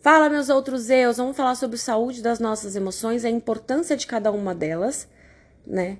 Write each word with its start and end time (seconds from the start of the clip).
Fala, 0.00 0.30
meus 0.30 0.48
outros 0.48 0.88
eus, 0.88 1.18
vamos 1.18 1.36
falar 1.36 1.54
sobre 1.54 1.76
saúde 1.76 2.22
das 2.22 2.40
nossas 2.40 2.74
emoções, 2.74 3.22
a 3.22 3.28
importância 3.28 3.94
de 3.94 4.06
cada 4.06 4.32
uma 4.32 4.54
delas, 4.54 5.06
né? 5.66 5.98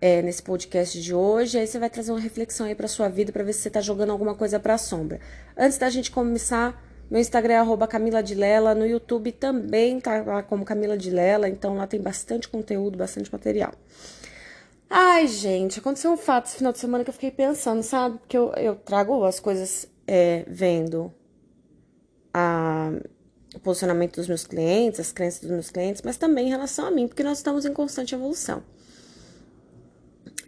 É, 0.00 0.20
nesse 0.20 0.42
podcast 0.42 1.00
de 1.00 1.14
hoje. 1.14 1.56
Aí 1.56 1.64
você 1.64 1.78
vai 1.78 1.88
trazer 1.88 2.10
uma 2.10 2.18
reflexão 2.18 2.66
aí 2.66 2.74
pra 2.74 2.88
sua 2.88 3.08
vida 3.08 3.30
para 3.30 3.44
ver 3.44 3.52
se 3.52 3.60
você 3.60 3.70
tá 3.70 3.80
jogando 3.80 4.10
alguma 4.10 4.34
coisa 4.34 4.58
pra 4.58 4.76
sombra. 4.76 5.20
Antes 5.56 5.78
da 5.78 5.88
gente 5.88 6.10
começar, 6.10 6.82
meu 7.08 7.20
Instagram 7.20 7.54
é 7.54 7.58
arroba 7.58 7.86
Camila 7.86 8.20
no 8.74 8.84
YouTube 8.84 9.30
também 9.30 10.00
tá 10.00 10.22
lá 10.22 10.42
como 10.42 10.64
Camila 10.64 10.98
de 10.98 11.10
Lela, 11.10 11.48
então 11.48 11.76
lá 11.76 11.86
tem 11.86 12.00
bastante 12.00 12.48
conteúdo, 12.48 12.98
bastante 12.98 13.30
material. 13.30 13.72
Ai, 14.90 15.28
gente, 15.28 15.78
aconteceu 15.78 16.10
um 16.10 16.16
fato 16.16 16.46
esse 16.46 16.56
final 16.56 16.72
de 16.72 16.80
semana 16.80 17.04
que 17.04 17.10
eu 17.10 17.14
fiquei 17.14 17.30
pensando, 17.30 17.84
sabe? 17.84 18.18
Que 18.26 18.36
eu, 18.36 18.52
eu 18.54 18.74
trago 18.74 19.24
as 19.24 19.38
coisas 19.38 19.88
é, 20.04 20.44
vendo 20.48 21.14
a, 22.34 22.90
o 23.56 23.60
posicionamento 23.60 24.16
dos 24.16 24.28
meus 24.28 24.46
clientes, 24.46 25.00
as 25.00 25.10
crenças 25.10 25.40
dos 25.40 25.50
meus 25.50 25.70
clientes, 25.70 26.02
mas 26.02 26.16
também 26.16 26.46
em 26.46 26.50
relação 26.50 26.86
a 26.86 26.90
mim, 26.90 27.08
porque 27.08 27.22
nós 27.22 27.38
estamos 27.38 27.64
em 27.64 27.72
constante 27.72 28.14
evolução. 28.14 28.62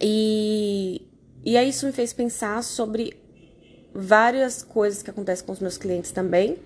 E, 0.01 1.09
e 1.45 1.57
aí 1.57 1.71
isso 1.71 1.87
me 1.87 1.93
fez 1.93 2.13
pensar 2.13 2.63
sobre 2.63 3.17
várias 3.93 4.63
coisas 4.63 5.03
que 5.03 5.11
acontecem 5.11 5.45
com 5.45 5.53
os 5.53 5.59
meus 5.59 5.77
clientes 5.77 6.13
também, 6.13 6.59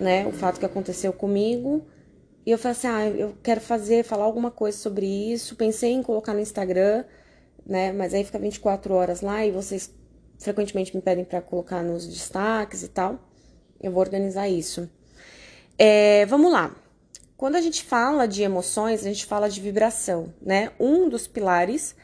né? 0.00 0.26
O 0.26 0.32
fato 0.32 0.60
que 0.60 0.66
aconteceu 0.66 1.12
comigo 1.12 1.84
e 2.46 2.50
eu 2.50 2.58
falei 2.58 2.72
assim: 2.72 2.86
ah, 2.86 3.08
eu 3.08 3.34
quero 3.42 3.60
fazer, 3.60 4.04
falar 4.04 4.24
alguma 4.24 4.50
coisa 4.50 4.76
sobre 4.76 5.06
isso. 5.06 5.56
Pensei 5.56 5.92
em 5.92 6.02
colocar 6.02 6.34
no 6.34 6.40
Instagram, 6.40 7.04
né? 7.66 7.92
Mas 7.92 8.12
aí 8.12 8.24
fica 8.24 8.38
24 8.38 8.94
horas 8.94 9.20
lá 9.20 9.44
e 9.44 9.50
vocês 9.50 9.92
frequentemente 10.38 10.94
me 10.94 11.00
pedem 11.00 11.24
para 11.24 11.40
colocar 11.40 11.82
nos 11.82 12.06
destaques 12.06 12.82
e 12.82 12.88
tal. 12.88 13.18
Eu 13.80 13.92
vou 13.92 14.00
organizar 14.00 14.48
isso. 14.48 14.88
É, 15.78 16.26
vamos 16.26 16.52
lá. 16.52 16.74
Quando 17.36 17.56
a 17.56 17.60
gente 17.60 17.82
fala 17.82 18.26
de 18.26 18.42
emoções, 18.42 19.00
a 19.00 19.08
gente 19.08 19.26
fala 19.26 19.48
de 19.48 19.60
vibração, 19.60 20.32
né? 20.40 20.70
Um 20.78 21.08
dos 21.08 21.26
pilares 21.26 21.94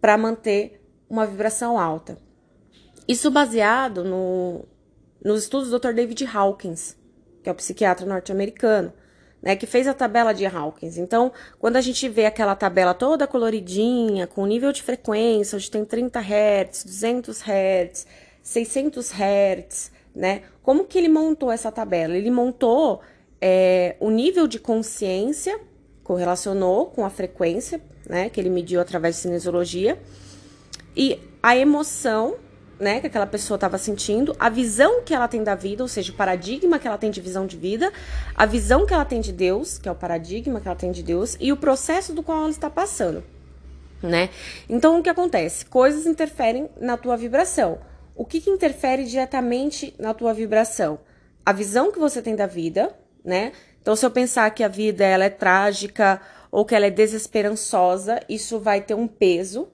para 0.00 0.16
manter 0.16 0.82
uma 1.08 1.26
vibração 1.26 1.78
alta. 1.78 2.18
Isso 3.06 3.30
baseado 3.30 4.02
no, 4.02 4.64
nos 5.22 5.42
estudos 5.42 5.70
do 5.70 5.78
Dr. 5.78 5.92
David 5.92 6.26
Hawkins, 6.26 6.96
que 7.42 7.48
é 7.48 7.52
o 7.52 7.54
psiquiatra 7.54 8.06
norte-americano 8.06 8.92
né, 9.44 9.54
que 9.54 9.66
fez 9.66 9.86
a 9.86 9.92
tabela 9.92 10.32
de 10.32 10.46
Hawkins. 10.46 10.96
Então, 10.96 11.30
quando 11.58 11.76
a 11.76 11.80
gente 11.82 12.08
vê 12.08 12.24
aquela 12.24 12.56
tabela 12.56 12.94
toda 12.94 13.26
coloridinha, 13.26 14.26
com 14.26 14.46
nível 14.46 14.72
de 14.72 14.82
frequência, 14.82 15.56
onde 15.56 15.70
tem 15.70 15.84
30 15.84 16.18
Hz, 16.18 16.84
200 16.84 17.42
Hz, 17.42 18.06
600 18.42 19.10
Hz, 19.12 19.92
né? 20.14 20.42
Como 20.62 20.84
que 20.84 20.98
ele 20.98 21.08
montou 21.08 21.50
essa 21.50 21.72
tabela? 21.72 22.16
Ele 22.16 22.30
montou 22.30 23.00
é, 23.40 23.96
o 24.00 24.10
nível 24.10 24.46
de 24.46 24.58
consciência, 24.58 25.60
correlacionou 26.02 26.86
com 26.86 27.04
a 27.04 27.10
frequência, 27.10 27.80
né, 28.08 28.28
que 28.28 28.40
ele 28.40 28.50
mediu 28.50 28.80
através 28.80 29.16
de 29.16 29.22
cinesiologia, 29.22 29.98
e 30.96 31.20
a 31.42 31.56
emoção 31.56 32.36
né, 32.78 33.00
que 33.00 33.06
aquela 33.06 33.26
pessoa 33.26 33.56
estava 33.56 33.78
sentindo, 33.78 34.34
a 34.38 34.48
visão 34.48 35.02
que 35.02 35.14
ela 35.14 35.28
tem 35.28 35.42
da 35.42 35.54
vida, 35.54 35.82
ou 35.82 35.88
seja, 35.88 36.12
o 36.12 36.14
paradigma 36.14 36.78
que 36.78 36.86
ela 36.86 36.98
tem 36.98 37.10
de 37.10 37.20
visão 37.20 37.46
de 37.46 37.56
vida, 37.56 37.92
a 38.34 38.46
visão 38.46 38.84
que 38.84 38.92
ela 38.92 39.04
tem 39.04 39.20
de 39.20 39.32
Deus, 39.32 39.78
que 39.78 39.88
é 39.88 39.92
o 39.92 39.94
paradigma 39.94 40.60
que 40.60 40.66
ela 40.66 40.76
tem 40.76 40.90
de 40.90 41.02
Deus, 41.02 41.36
e 41.40 41.52
o 41.52 41.56
processo 41.56 42.12
do 42.12 42.22
qual 42.22 42.38
ela 42.38 42.50
está 42.50 42.68
passando, 42.68 43.22
né? 44.02 44.30
Então, 44.68 44.98
o 44.98 45.02
que 45.02 45.08
acontece? 45.08 45.66
Coisas 45.66 46.04
interferem 46.04 46.68
na 46.80 46.96
tua 46.96 47.16
vibração. 47.16 47.78
O 48.14 48.24
que, 48.24 48.40
que 48.40 48.50
interfere 48.50 49.04
diretamente 49.04 49.94
na 49.98 50.14
tua 50.14 50.32
vibração? 50.32 51.00
A 51.44 51.52
visão 51.52 51.90
que 51.90 51.98
você 51.98 52.22
tem 52.22 52.36
da 52.36 52.46
vida, 52.46 52.94
né? 53.24 53.52
Então, 53.80 53.94
se 53.94 54.06
eu 54.06 54.10
pensar 54.10 54.50
que 54.50 54.62
a 54.62 54.68
vida 54.68 55.04
ela 55.04 55.24
é 55.24 55.30
trágica 55.30 56.20
ou 56.50 56.64
que 56.64 56.74
ela 56.74 56.86
é 56.86 56.90
desesperançosa, 56.90 58.20
isso 58.28 58.58
vai 58.58 58.80
ter 58.80 58.94
um 58.94 59.06
peso 59.06 59.68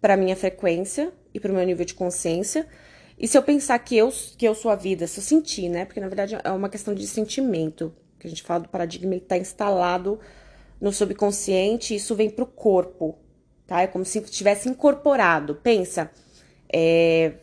para 0.00 0.16
minha 0.16 0.34
frequência, 0.34 1.12
e 1.36 1.40
para 1.40 1.52
o 1.52 1.54
meu 1.54 1.64
nível 1.64 1.84
de 1.84 1.94
consciência. 1.94 2.66
E 3.18 3.28
se 3.28 3.36
eu 3.36 3.42
pensar 3.42 3.78
que 3.78 3.96
eu, 3.96 4.10
que 4.38 4.48
eu 4.48 4.54
sou 4.54 4.70
a 4.70 4.74
vida, 4.74 5.06
se 5.06 5.20
eu 5.20 5.24
sentir, 5.24 5.68
né? 5.68 5.84
Porque 5.84 6.00
na 6.00 6.08
verdade 6.08 6.36
é 6.42 6.50
uma 6.50 6.68
questão 6.68 6.94
de 6.94 7.06
sentimento. 7.06 7.94
Que 8.18 8.26
a 8.26 8.30
gente 8.30 8.42
fala 8.42 8.60
do 8.60 8.68
paradigma, 8.68 9.14
ele 9.14 9.22
está 9.22 9.36
instalado 9.36 10.18
no 10.80 10.92
subconsciente 10.92 11.94
isso 11.94 12.14
vem 12.14 12.28
para 12.28 12.44
o 12.44 12.46
corpo, 12.46 13.18
tá? 13.66 13.82
É 13.82 13.86
como 13.86 14.04
se 14.04 14.20
tivesse 14.22 14.68
incorporado. 14.68 15.54
Pensa, 15.56 16.10
é, 16.72 17.34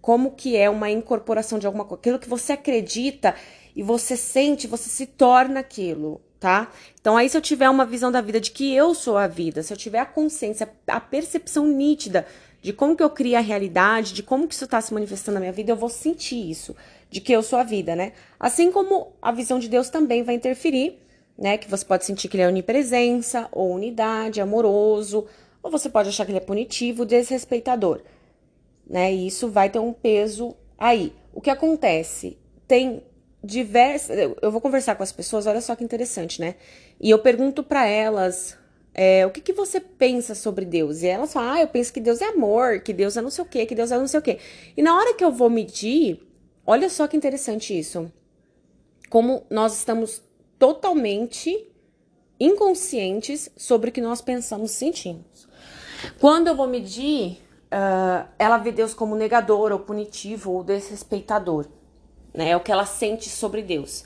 como 0.00 0.32
que 0.32 0.56
é 0.56 0.68
uma 0.68 0.90
incorporação 0.90 1.58
de 1.58 1.66
alguma 1.66 1.84
coisa. 1.84 2.00
Aquilo 2.00 2.18
que 2.18 2.28
você 2.28 2.52
acredita 2.52 3.34
e 3.74 3.82
você 3.82 4.16
sente, 4.16 4.66
você 4.66 4.88
se 4.88 5.06
torna 5.06 5.60
aquilo, 5.60 6.20
tá? 6.38 6.70
Então 7.00 7.16
aí 7.16 7.28
se 7.28 7.36
eu 7.36 7.40
tiver 7.40 7.68
uma 7.68 7.84
visão 7.84 8.10
da 8.10 8.20
vida 8.20 8.40
de 8.40 8.50
que 8.50 8.74
eu 8.74 8.94
sou 8.94 9.16
a 9.16 9.26
vida, 9.26 9.62
se 9.62 9.72
eu 9.72 9.76
tiver 9.76 10.00
a 10.00 10.06
consciência, 10.06 10.68
a 10.86 11.00
percepção 11.00 11.66
nítida 11.66 12.26
de 12.62 12.72
como 12.72 12.96
que 12.96 13.02
eu 13.02 13.10
crio 13.10 13.38
a 13.38 13.40
realidade, 13.40 14.12
de 14.12 14.22
como 14.22 14.46
que 14.46 14.54
isso 14.54 14.64
está 14.64 14.80
se 14.80 14.92
manifestando 14.92 15.34
na 15.34 15.40
minha 15.40 15.52
vida, 15.52 15.72
eu 15.72 15.76
vou 15.76 15.88
sentir 15.88 16.50
isso, 16.50 16.76
de 17.10 17.20
que 17.20 17.32
eu 17.32 17.42
sou 17.42 17.58
a 17.58 17.62
vida, 17.62 17.96
né? 17.96 18.12
Assim 18.38 18.70
como 18.70 19.12
a 19.20 19.32
visão 19.32 19.58
de 19.58 19.68
Deus 19.68 19.88
também 19.88 20.22
vai 20.22 20.34
interferir, 20.34 20.98
né? 21.38 21.56
Que 21.56 21.70
você 21.70 21.84
pode 21.84 22.04
sentir 22.04 22.28
que 22.28 22.36
ele 22.36 22.42
é 22.42 22.48
onipresença, 22.48 23.48
ou 23.50 23.74
unidade, 23.74 24.40
amoroso, 24.40 25.26
ou 25.62 25.70
você 25.70 25.88
pode 25.88 26.10
achar 26.10 26.26
que 26.26 26.32
ele 26.32 26.38
é 26.38 26.42
punitivo, 26.42 27.06
desrespeitador, 27.06 28.02
né? 28.90 29.14
E 29.14 29.28
isso 29.28 29.48
vai 29.48 29.70
ter 29.70 29.78
um 29.78 29.92
peso 29.92 30.56
aí. 30.76 31.12
O 31.32 31.40
que 31.40 31.48
acontece? 31.48 32.36
Tem 32.66 33.04
diversas. 33.42 34.18
Eu 34.42 34.50
vou 34.50 34.60
conversar 34.60 34.96
com 34.96 35.04
as 35.04 35.12
pessoas, 35.12 35.46
olha 35.46 35.60
só 35.60 35.76
que 35.76 35.84
interessante, 35.84 36.40
né? 36.40 36.56
E 37.00 37.08
eu 37.08 37.20
pergunto 37.20 37.62
para 37.62 37.86
elas 37.86 38.58
é, 38.92 39.24
o 39.24 39.30
que, 39.30 39.40
que 39.40 39.52
você 39.52 39.80
pensa 39.80 40.34
sobre 40.34 40.64
Deus? 40.64 41.02
E 41.02 41.06
elas 41.06 41.32
falam, 41.32 41.52
ah, 41.52 41.60
eu 41.60 41.68
penso 41.68 41.92
que 41.92 42.00
Deus 42.00 42.20
é 42.20 42.26
amor, 42.26 42.80
que 42.80 42.92
Deus 42.92 43.16
é 43.16 43.22
não 43.22 43.30
sei 43.30 43.44
o 43.44 43.46
quê, 43.46 43.64
que 43.64 43.76
Deus 43.76 43.92
é 43.92 43.98
não 43.98 44.08
sei 44.08 44.18
o 44.18 44.22
quê. 44.22 44.38
E 44.76 44.82
na 44.82 44.96
hora 44.96 45.14
que 45.14 45.24
eu 45.24 45.30
vou 45.30 45.48
medir, 45.48 46.20
olha 46.66 46.90
só 46.90 47.06
que 47.06 47.16
interessante 47.16 47.78
isso. 47.78 48.12
Como 49.08 49.46
nós 49.48 49.78
estamos 49.78 50.20
totalmente 50.58 51.68
inconscientes 52.38 53.50
sobre 53.56 53.90
o 53.90 53.92
que 53.92 54.00
nós 54.00 54.20
pensamos 54.20 54.72
e 54.72 54.74
sentimos. 54.74 55.48
Quando 56.18 56.48
eu 56.48 56.56
vou 56.56 56.66
medir, 56.66 57.38
uh, 57.70 58.28
ela 58.38 58.58
vê 58.58 58.72
Deus 58.72 58.92
como 58.92 59.14
negador, 59.14 59.72
ou 59.72 59.78
punitivo, 59.78 60.52
ou 60.52 60.64
desrespeitador. 60.64 61.66
Né? 62.34 62.50
É 62.50 62.56
o 62.56 62.60
que 62.60 62.72
ela 62.72 62.86
sente 62.86 63.28
sobre 63.28 63.62
Deus. 63.62 64.04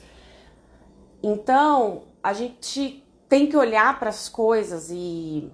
Então, 1.23 2.03
a 2.23 2.33
gente 2.33 3.03
tem 3.29 3.47
que 3.47 3.57
olhar 3.57 3.99
para 3.99 4.11
as 4.11 4.29
coisas 4.29 4.91
e 4.91 5.51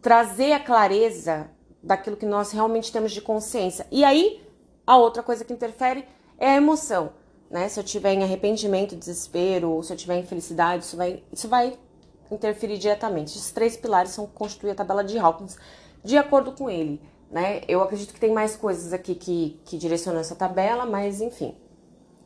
trazer 0.00 0.52
a 0.52 0.60
clareza 0.60 1.50
daquilo 1.82 2.16
que 2.16 2.26
nós 2.26 2.50
realmente 2.52 2.90
temos 2.90 3.12
de 3.12 3.20
consciência. 3.20 3.86
E 3.90 4.02
aí, 4.04 4.42
a 4.86 4.96
outra 4.96 5.22
coisa 5.22 5.44
que 5.44 5.52
interfere 5.52 6.04
é 6.38 6.50
a 6.50 6.56
emoção, 6.56 7.12
né? 7.50 7.68
Se 7.68 7.78
eu 7.78 7.84
tiver 7.84 8.14
em 8.14 8.22
arrependimento, 8.22 8.96
desespero, 8.96 9.70
ou 9.70 9.82
se 9.82 9.92
eu 9.92 9.96
tiver 9.96 10.16
em 10.16 10.24
felicidade, 10.24 10.84
isso 10.84 10.96
vai, 10.96 11.22
isso 11.30 11.48
vai 11.48 11.78
interferir 12.30 12.78
diretamente. 12.78 13.36
Esses 13.36 13.50
três 13.50 13.76
pilares 13.76 14.12
são 14.12 14.26
constituir 14.26 14.70
a 14.70 14.74
tabela 14.74 15.04
de 15.04 15.18
Hawkins 15.18 15.56
de 16.02 16.16
acordo 16.16 16.52
com 16.52 16.70
ele, 16.70 17.00
né? 17.30 17.62
Eu 17.68 17.82
acredito 17.82 18.12
que 18.12 18.20
tem 18.20 18.32
mais 18.32 18.56
coisas 18.56 18.92
aqui 18.92 19.14
que, 19.14 19.60
que 19.64 19.78
direcionam 19.78 20.20
essa 20.20 20.34
tabela, 20.34 20.84
mas 20.84 21.20
enfim. 21.20 21.56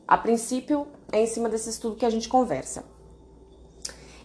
A 0.06 0.16
princípio, 0.16 0.86
é 1.12 1.22
em 1.22 1.26
cima 1.26 1.48
desse 1.48 1.70
estudo 1.70 1.96
que 1.96 2.06
a 2.06 2.10
gente 2.10 2.28
conversa. 2.28 2.84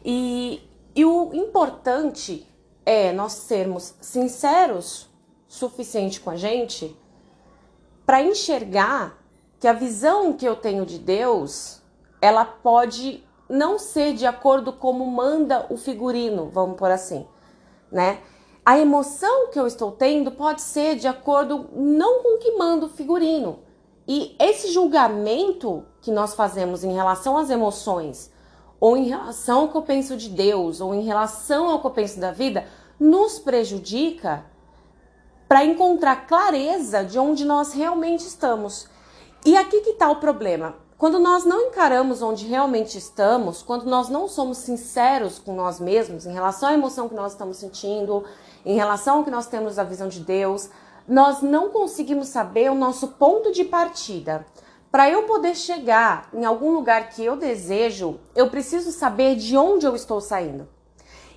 E, 0.04 0.62
e 0.96 1.06
o 1.06 1.34
importante 1.34 2.48
é 2.86 3.12
nós 3.12 3.34
sermos 3.34 3.94
sinceros 4.00 5.10
suficiente 5.48 6.20
com 6.20 6.30
a 6.30 6.36
gente 6.36 6.96
para 8.06 8.24
enxergar 8.24 9.18
que 9.60 9.68
a 9.68 9.74
visão 9.74 10.34
que 10.34 10.46
eu 10.46 10.56
tenho 10.56 10.86
de 10.86 10.98
Deus, 10.98 11.82
ela 12.22 12.46
pode 12.46 13.24
não 13.50 13.78
ser 13.78 14.14
de 14.14 14.26
acordo 14.26 14.72
como 14.72 15.06
manda 15.06 15.66
o 15.70 15.78
figurino, 15.78 16.50
vamos 16.50 16.78
por 16.78 16.90
assim, 16.90 17.28
né? 17.92 18.22
A 18.70 18.78
emoção 18.78 19.48
que 19.48 19.60
eu 19.60 19.66
estou 19.66 19.92
tendo 19.92 20.30
pode 20.30 20.62
ser 20.62 20.96
de 20.96 21.08
acordo 21.08 21.72
não 21.74 22.22
com 22.22 22.36
o 22.36 22.38
que 22.38 22.52
manda 22.52 22.86
o 22.86 22.90
figurino. 22.90 23.62
E 24.08 24.36
esse 24.38 24.72
julgamento 24.72 25.84
que 26.02 26.12
nós 26.12 26.36
fazemos 26.36 26.84
em 26.84 26.94
relação 26.94 27.36
às 27.36 27.50
emoções 27.50 28.32
ou 28.80 28.96
em 28.96 29.06
relação 29.06 29.62
ao 29.62 29.70
que 29.70 29.76
eu 29.76 29.82
penso 29.82 30.16
de 30.16 30.30
Deus, 30.30 30.82
ou 30.82 30.94
em 30.94 31.02
relação 31.02 31.68
ao 31.68 31.82
que 31.82 31.88
eu 31.88 31.92
penso 31.92 32.20
da 32.20 32.32
vida, 32.32 32.68
nos 33.00 33.40
prejudica 33.40 34.46
para 35.48 35.66
encontrar 35.66 36.28
clareza 36.28 37.04
de 37.04 37.18
onde 37.18 37.46
nós 37.46 37.74
realmente 37.74 38.20
estamos. 38.20 38.88
E 39.44 39.58
aqui 39.58 39.82
que 39.82 39.90
está 39.90 40.12
o 40.12 40.18
problema. 40.18 40.76
Quando 40.96 41.18
nós 41.18 41.44
não 41.44 41.70
encaramos 41.70 42.22
onde 42.22 42.46
realmente 42.46 43.00
estamos, 43.00 43.64
quando 43.64 43.86
nós 43.86 44.10
não 44.10 44.28
somos 44.28 44.60
sinceros 44.60 45.40
com 45.40 45.56
nós 45.56 45.80
mesmos 45.80 46.28
em 46.28 46.34
relação 46.34 46.70
à 46.70 46.74
emoção 46.74 47.10
que 47.10 47.16
nós 47.16 47.32
estamos 47.32 47.58
sentindo, 47.58 48.26
em 48.66 48.76
relação 48.76 49.18
ao 49.18 49.24
que 49.24 49.32
nós 49.32 49.48
temos 49.48 49.76
da 49.76 49.84
visão 49.84 50.08
de 50.08 50.20
Deus, 50.20 50.70
nós 51.08 51.42
não 51.42 51.70
conseguimos 51.70 52.28
saber 52.28 52.72
o 52.72 52.76
nosso 52.76 53.10
ponto 53.10 53.52
de 53.52 53.64
partida 53.64 54.46
Para 54.92 55.10
eu 55.10 55.24
poder 55.24 55.56
chegar 55.56 56.30
em 56.34 56.46
algum 56.46 56.72
lugar 56.72 57.10
que 57.10 57.24
eu 57.24 57.38
desejo, 57.38 58.20
eu 58.36 58.50
preciso 58.50 58.92
saber 58.92 59.36
de 59.36 59.56
onde 59.56 59.86
eu 59.86 59.96
estou 59.96 60.20
saindo. 60.20 60.68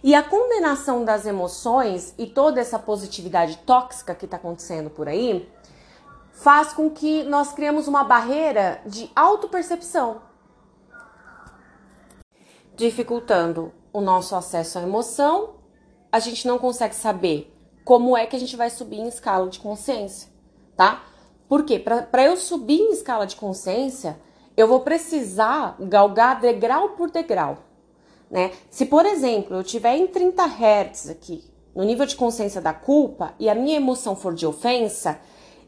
E 0.02 0.14
a 0.14 0.22
condenação 0.22 1.04
das 1.04 1.26
emoções 1.26 2.14
e 2.18 2.26
toda 2.26 2.60
essa 2.60 2.78
positividade 2.78 3.58
tóxica 3.58 4.14
que 4.14 4.24
está 4.24 4.36
acontecendo 4.36 4.90
por 4.90 5.06
aí 5.06 5.48
faz 6.32 6.72
com 6.72 6.90
que 6.90 7.22
nós 7.24 7.52
criemos 7.52 7.86
uma 7.86 8.02
barreira 8.02 8.80
de 8.86 9.10
autopercepção, 9.14 10.22
dificultando 12.74 13.70
o 13.92 14.00
nosso 14.00 14.34
acesso 14.34 14.78
à 14.78 14.82
emoção. 14.82 15.61
A 16.12 16.20
gente 16.20 16.46
não 16.46 16.58
consegue 16.58 16.94
saber 16.94 17.52
como 17.84 18.16
é 18.16 18.26
que 18.26 18.36
a 18.36 18.38
gente 18.38 18.54
vai 18.54 18.70
subir 18.70 18.98
em 18.98 19.08
escala 19.08 19.48
de 19.48 19.58
consciência, 19.58 20.28
tá? 20.76 21.02
Porque 21.48 21.78
para 21.78 22.22
eu 22.22 22.36
subir 22.36 22.78
em 22.78 22.92
escala 22.92 23.26
de 23.26 23.34
consciência, 23.34 24.20
eu 24.56 24.68
vou 24.68 24.80
precisar 24.80 25.76
galgar 25.80 26.40
degrau 26.40 26.90
por 26.90 27.10
degrau, 27.10 27.58
né? 28.30 28.52
Se, 28.70 28.86
por 28.86 29.06
exemplo, 29.06 29.56
eu 29.56 29.64
tiver 29.64 29.96
em 29.96 30.06
30 30.06 30.44
Hz 30.44 31.08
aqui, 31.08 31.42
no 31.74 31.82
nível 31.82 32.04
de 32.04 32.14
consciência 32.14 32.60
da 32.60 32.74
culpa, 32.74 33.34
e 33.38 33.48
a 33.48 33.54
minha 33.54 33.76
emoção 33.76 34.14
for 34.14 34.34
de 34.34 34.46
ofensa, 34.46 35.18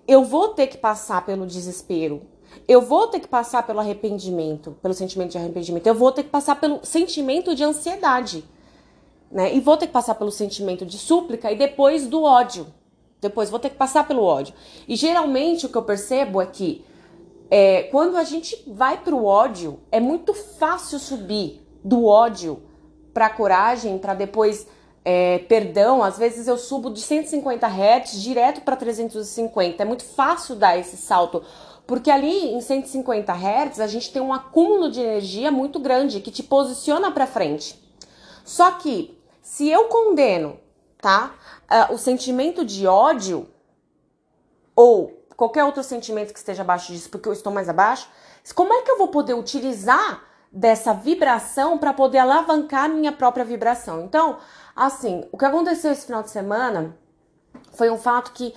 eu 0.06 0.22
vou 0.22 0.48
ter 0.48 0.66
que 0.66 0.76
passar 0.76 1.24
pelo 1.24 1.46
desespero. 1.46 2.22
Eu 2.68 2.82
vou 2.82 3.08
ter 3.08 3.20
que 3.20 3.26
passar 3.26 3.66
pelo 3.66 3.80
arrependimento, 3.80 4.76
pelo 4.82 4.94
sentimento 4.94 5.32
de 5.32 5.38
arrependimento. 5.38 5.86
Eu 5.86 5.94
vou 5.94 6.12
ter 6.12 6.22
que 6.22 6.28
passar 6.28 6.56
pelo 6.60 6.84
sentimento 6.84 7.54
de 7.54 7.64
ansiedade, 7.64 8.44
né? 9.34 9.52
E 9.52 9.58
vou 9.58 9.76
ter 9.76 9.88
que 9.88 9.92
passar 9.92 10.14
pelo 10.14 10.30
sentimento 10.30 10.86
de 10.86 10.96
súplica 10.96 11.50
e 11.50 11.56
depois 11.56 12.06
do 12.06 12.22
ódio. 12.22 12.68
Depois 13.20 13.50
vou 13.50 13.58
ter 13.58 13.70
que 13.70 13.76
passar 13.76 14.06
pelo 14.06 14.22
ódio. 14.22 14.54
E 14.86 14.94
geralmente 14.94 15.66
o 15.66 15.68
que 15.68 15.76
eu 15.76 15.82
percebo 15.82 16.40
é 16.40 16.46
que 16.46 16.84
é, 17.50 17.82
quando 17.84 18.16
a 18.16 18.22
gente 18.22 18.62
vai 18.66 18.96
pro 18.98 19.24
ódio, 19.24 19.80
é 19.90 19.98
muito 19.98 20.32
fácil 20.32 21.00
subir 21.00 21.60
do 21.82 22.06
ódio 22.06 22.62
pra 23.12 23.28
coragem, 23.28 23.98
para 23.98 24.14
depois 24.14 24.68
é, 25.04 25.38
perdão, 25.40 26.02
às 26.02 26.16
vezes 26.16 26.46
eu 26.46 26.56
subo 26.56 26.88
de 26.88 27.00
150 27.00 27.66
Hz 27.66 28.22
direto 28.22 28.60
para 28.60 28.76
350. 28.76 29.82
É 29.82 29.86
muito 29.86 30.04
fácil 30.04 30.54
dar 30.54 30.78
esse 30.78 30.96
salto, 30.96 31.42
porque 31.86 32.10
ali 32.10 32.54
em 32.54 32.60
150 32.60 33.32
Hz 33.32 33.80
a 33.80 33.86
gente 33.88 34.12
tem 34.12 34.22
um 34.22 34.32
acúmulo 34.32 34.90
de 34.90 35.00
energia 35.00 35.50
muito 35.50 35.80
grande 35.80 36.20
que 36.20 36.30
te 36.30 36.42
posiciona 36.42 37.10
para 37.10 37.26
frente. 37.26 37.82
Só 38.44 38.72
que 38.72 39.13
se 39.44 39.68
eu 39.68 39.84
condeno, 39.84 40.58
tá, 40.98 41.32
uh, 41.70 41.94
o 41.94 41.98
sentimento 41.98 42.64
de 42.64 42.88
ódio 42.88 43.48
ou 44.74 45.24
qualquer 45.36 45.62
outro 45.62 45.84
sentimento 45.84 46.32
que 46.32 46.38
esteja 46.40 46.62
abaixo 46.62 46.92
disso, 46.92 47.08
porque 47.08 47.28
eu 47.28 47.32
estou 47.32 47.52
mais 47.52 47.68
abaixo, 47.68 48.08
como 48.56 48.72
é 48.72 48.82
que 48.82 48.90
eu 48.90 48.98
vou 48.98 49.08
poder 49.08 49.34
utilizar 49.34 50.24
dessa 50.50 50.92
vibração 50.92 51.78
para 51.78 51.92
poder 51.92 52.18
alavancar 52.18 52.88
minha 52.88 53.12
própria 53.12 53.44
vibração? 53.44 54.02
Então, 54.02 54.38
Assim, 54.74 55.24
o 55.30 55.38
que 55.38 55.44
aconteceu 55.44 55.92
esse 55.92 56.06
final 56.06 56.22
de 56.22 56.30
semana 56.30 56.96
foi 57.72 57.90
um 57.90 57.96
fato 57.96 58.32
que, 58.32 58.52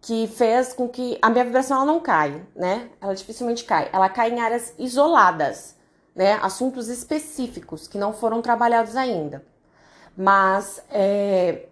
que 0.00 0.26
fez 0.26 0.72
com 0.72 0.88
que 0.88 1.16
a 1.22 1.30
minha 1.30 1.44
vibração 1.44 1.76
ela 1.76 1.86
não 1.86 2.00
cai, 2.00 2.44
né? 2.56 2.90
Ela 3.00 3.14
dificilmente 3.14 3.64
cai. 3.64 3.88
Ela 3.92 4.08
cai 4.08 4.30
em 4.30 4.40
áreas 4.40 4.74
isoladas, 4.78 5.76
né? 6.14 6.40
Assuntos 6.42 6.88
específicos 6.88 7.86
que 7.86 7.98
não 7.98 8.12
foram 8.12 8.42
trabalhados 8.42 8.96
ainda. 8.96 9.44
Mas 10.16 10.82
é, 10.90 11.66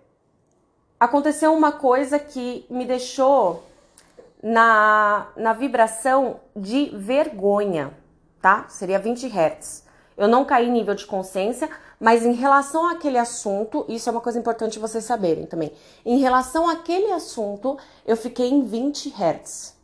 aconteceu 0.99 1.53
uma 1.53 1.73
coisa 1.73 2.19
que 2.19 2.65
me 2.71 2.85
deixou 2.85 3.65
na, 4.43 5.29
na 5.37 5.53
vibração 5.53 6.41
de 6.55 6.91
vergonha, 6.95 7.93
tá? 8.41 8.67
Seria 8.69 8.99
20 8.99 9.27
Hz. 9.27 9.85
Eu 10.17 10.27
não 10.27 10.45
caí 10.45 10.69
em 10.69 10.73
nível 10.73 10.95
de 10.95 11.07
consciência, 11.07 11.69
mas 12.01 12.25
em 12.25 12.33
relação 12.33 12.89
àquele 12.89 13.19
assunto, 13.19 13.85
isso 13.89 14.09
é 14.09 14.13
uma 14.13 14.21
coisa 14.21 14.39
importante 14.39 14.79
vocês 14.79 15.05
saberem 15.05 15.47
também. 15.47 15.73
Em 16.05 16.19
relação 16.19 16.69
àquele 16.69 17.13
assunto, 17.13 17.77
eu 18.07 18.17
fiquei 18.17 18.49
em 18.49 18.65
20 18.65 19.11
Hz. 19.11 19.77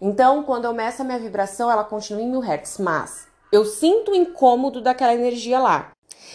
Então, 0.00 0.42
quando 0.42 0.64
eu 0.64 0.72
meço 0.72 1.02
a 1.02 1.04
minha 1.04 1.18
vibração, 1.18 1.70
ela 1.70 1.84
continua 1.84 2.22
em 2.22 2.30
1000 2.30 2.42
Hz, 2.42 2.78
mas 2.78 3.28
eu 3.52 3.64
sinto 3.64 4.12
o 4.12 4.14
incômodo 4.14 4.80
daquela 4.80 5.14
energia 5.14 5.58
lá. 5.58 5.90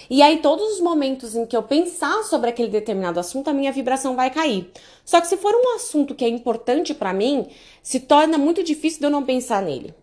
E 0.10 0.22
aí, 0.22 0.40
todos 0.40 0.74
os 0.74 0.80
momentos 0.80 1.36
em 1.36 1.46
que 1.46 1.56
eu 1.56 1.64
pensar 1.64 2.24
sobre 2.24 2.50
aquele 2.50 2.70
determinado 2.70 3.20
assunto, 3.20 3.50
a 3.50 3.54
minha 3.54 3.72
vibração 3.72 4.16
vai 4.16 4.30
cair. 4.30 4.72
Só 5.04 5.20
que 5.20 5.28
se 5.28 5.38
for 5.38 5.54
um 5.54 5.76
assunto 5.76 6.16
que 6.16 6.24
é 6.24 6.30
importante 6.30 6.94
para 6.94 7.14
mim, 7.14 7.48
se 7.84 8.00
torna 8.00 8.38
muito 8.38 8.64
difícil 8.64 9.00
de 9.00 9.06
eu 9.06 9.10
não 9.10 9.24
pensar 9.24 9.62
nele. 9.62 9.94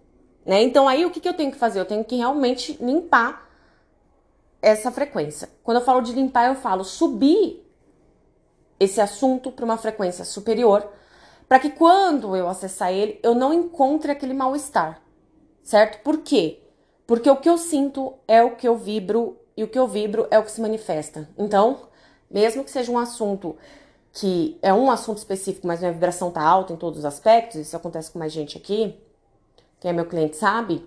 Né? 0.45 0.63
Então, 0.63 0.87
aí 0.87 1.05
o 1.07 1.11
que, 1.11 1.21
que 1.21 1.29
eu 1.29 1.35
tenho 1.35 1.51
que 1.51 1.59
fazer? 1.59 1.81
Eu 1.81 1.87
tenho 1.87 2.05
que 2.05 2.17
realmente 2.17 2.77
limpar 2.81 3.49
essa 4.61 4.91
frequência. 4.91 5.49
Quando 5.63 5.79
eu 5.79 5.85
falo 5.85 6.01
de 6.01 6.13
limpar, 6.13 6.49
eu 6.49 6.55
falo 6.55 6.85
subir 6.85 7.63
esse 8.79 9.01
assunto 9.01 9.51
para 9.51 9.65
uma 9.65 9.77
frequência 9.77 10.25
superior, 10.25 10.89
para 11.49 11.59
que 11.59 11.71
quando 11.71 12.35
eu 12.35 12.49
acessar 12.49 12.93
ele, 12.93 13.19
eu 13.23 13.35
não 13.35 13.53
encontre 13.53 14.11
aquele 14.11 14.35
mal-estar, 14.35 15.03
certo? 15.63 16.03
Por 16.03 16.19
quê? 16.19 16.61
Porque 17.07 17.29
o 17.31 17.37
que 17.37 17.49
eu 17.49 17.59
sinto 17.59 18.15
é 18.27 18.43
o 18.43 18.57
que 18.57 18.67
eu 18.67 18.77
vibro 18.77 19.39
e 19.57 19.63
o 19.63 19.69
que 19.69 19.79
eu 19.79 19.87
vibro 19.87 20.27
é 20.31 20.39
o 20.39 20.43
que 20.43 20.51
se 20.51 20.61
manifesta. 20.61 21.29
Então, 21.39 21.89
mesmo 22.31 22.65
que 22.65 22.71
seja 22.71 22.91
um 22.91 22.99
assunto 22.99 23.57
que 24.13 24.59
é 24.63 24.73
um 24.73 24.91
assunto 24.91 25.19
específico, 25.19 25.67
mas 25.67 25.81
minha 25.81 25.93
vibração 25.93 26.31
tá 26.31 26.41
alta 26.41 26.73
em 26.73 26.77
todos 26.77 27.01
os 27.01 27.05
aspectos, 27.05 27.57
isso 27.57 27.77
acontece 27.77 28.11
com 28.13 28.19
mais 28.19 28.33
gente 28.33 28.57
aqui, 28.57 28.97
quem 29.81 29.91
é 29.91 29.95
meu 29.95 30.07
cliente 30.07 30.37
sabe, 30.37 30.87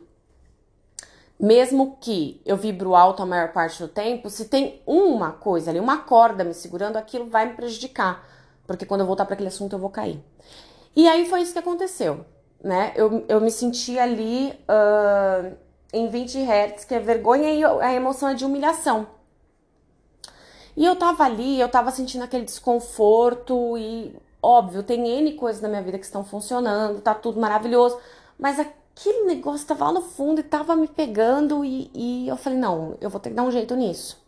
mesmo 1.40 1.98
que 2.00 2.42
eu 2.46 2.56
vibro 2.56 2.96
alto 2.96 3.22
a 3.22 3.26
maior 3.26 3.52
parte 3.52 3.80
do 3.82 3.88
tempo, 3.88 4.30
se 4.30 4.46
tem 4.46 4.82
uma 4.88 5.32
coisa 5.32 5.70
ali, 5.70 5.80
uma 5.80 6.00
corda 6.00 6.44
me 6.44 6.54
segurando, 6.54 6.96
aquilo 6.96 7.26
vai 7.26 7.48
me 7.48 7.54
prejudicar, 7.54 8.26
porque 8.66 8.86
quando 8.86 9.02
eu 9.02 9.08
voltar 9.08 9.26
para 9.26 9.34
aquele 9.34 9.50
assunto 9.50 9.74
eu 9.74 9.80
vou 9.80 9.90
cair. 9.90 10.24
E 10.96 11.08
aí 11.08 11.30
foi 11.30 11.42
isso 11.42 11.54
que 11.54 11.60
aconteceu, 11.60 12.26
né? 12.64 12.94
Eu, 12.96 13.26
eu 13.28 13.40
me 13.40 13.52
senti 13.52 14.00
ali 14.00 14.52
uh, 14.68 15.56
em 15.92 16.10
20 16.10 16.40
Hz, 16.40 16.86
que 16.86 16.94
é 16.94 17.00
vergonha 17.00 17.54
e 17.54 17.64
a 17.64 17.94
emoção 17.94 18.30
é 18.30 18.34
de 18.34 18.46
humilhação. 18.46 19.08
E 20.76 20.86
eu 20.86 20.96
tava 20.96 21.24
ali, 21.24 21.60
eu 21.60 21.70
tava 21.70 21.90
sentindo 21.92 22.24
aquele 22.24 22.46
desconforto 22.46 23.78
e, 23.78 24.16
óbvio, 24.42 24.84
tem 24.84 25.08
N 25.08 25.34
coisas 25.34 25.62
na 25.62 25.68
minha 25.68 25.82
vida 25.82 25.98
que 25.98 26.06
estão 26.06 26.24
funcionando, 26.24 27.02
tá 27.02 27.16
tudo 27.16 27.40
maravilhoso, 27.40 27.98
mas 28.38 28.60
aquele 28.60 29.26
negócio 29.26 29.66
tava 29.66 29.86
lá 29.86 29.94
no 29.94 30.02
fundo 30.02 30.40
e 30.40 30.44
tava 30.44 30.76
me 30.76 30.88
pegando 30.88 31.66
e, 31.66 31.90
e 31.94 32.28
eu 32.28 32.38
falei, 32.38 32.60
não, 32.60 32.96
eu 33.02 33.10
vou 33.10 33.20
ter 33.20 33.30
que 33.30 33.36
dar 33.36 33.44
um 33.44 33.52
jeito 33.52 33.76
nisso. 33.76 34.24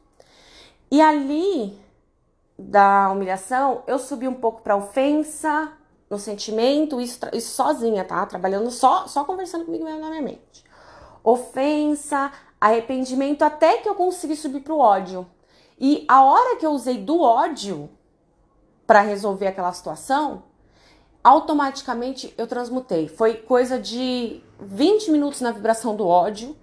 E 0.91 0.99
ali 1.01 1.79
da 2.57 3.11
humilhação, 3.11 3.83
eu 3.85 3.99
subi 3.99 4.27
um 4.27 4.33
pouco 4.33 4.61
pra 4.61 4.75
ofensa, 4.75 5.71
no 6.09 6.17
sentimento, 6.17 6.99
isso, 6.99 7.19
isso 7.31 7.53
sozinha, 7.53 8.03
tá? 8.03 8.25
Trabalhando 8.25 8.71
só, 8.71 9.07
só 9.07 9.23
conversando 9.23 9.65
comigo 9.65 9.85
mesmo 9.85 9.99
na 9.99 10.09
minha 10.09 10.21
mente. 10.21 10.68
Ofensa, 11.29 12.31
arrependimento, 12.59 13.43
até 13.43 13.77
que 13.77 13.87
eu 13.87 13.95
consegui 13.95 14.35
subir 14.35 14.61
pro 14.61 14.77
ódio. 14.77 15.27
E 15.79 16.05
a 16.07 16.23
hora 16.23 16.57
que 16.57 16.65
eu 16.65 16.71
usei 16.71 16.97
do 16.97 17.21
ódio 17.21 17.89
para 18.85 19.01
resolver 19.01 19.47
aquela 19.47 19.71
situação, 19.71 20.43
automaticamente 21.23 22.33
eu 22.37 22.47
transmutei. 22.47 23.07
Foi 23.07 23.35
coisa 23.35 23.79
de 23.79 24.41
20 24.59 25.11
minutos 25.11 25.41
na 25.41 25.51
vibração 25.51 25.95
do 25.95 26.07
ódio, 26.07 26.57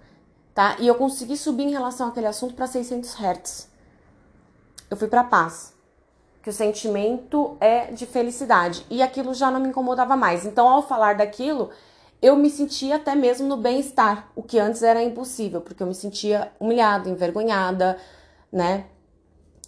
tá? 0.53 0.75
E 0.79 0.87
eu 0.87 0.95
consegui 0.95 1.37
subir 1.37 1.63
em 1.63 1.71
relação 1.71 2.09
àquele 2.09 2.27
assunto 2.27 2.53
para 2.53 2.67
600 2.67 3.15
Hz. 3.15 3.71
Eu 4.89 4.97
fui 4.97 5.07
para 5.07 5.23
paz. 5.23 5.75
Que 6.43 6.49
o 6.49 6.53
sentimento 6.53 7.57
é 7.59 7.91
de 7.91 8.05
felicidade 8.05 8.85
e 8.89 9.01
aquilo 9.01 9.33
já 9.33 9.51
não 9.51 9.59
me 9.59 9.69
incomodava 9.69 10.15
mais. 10.15 10.45
Então, 10.45 10.67
ao 10.67 10.81
falar 10.81 11.15
daquilo, 11.15 11.71
eu 12.21 12.35
me 12.35 12.49
sentia 12.49 12.95
até 12.95 13.15
mesmo 13.15 13.47
no 13.47 13.57
bem-estar, 13.57 14.31
o 14.35 14.41
que 14.41 14.59
antes 14.59 14.81
era 14.83 15.03
impossível, 15.03 15.61
porque 15.61 15.83
eu 15.83 15.87
me 15.87 15.95
sentia 15.95 16.51
humilhada, 16.59 17.09
envergonhada, 17.09 17.97
né? 18.51 18.87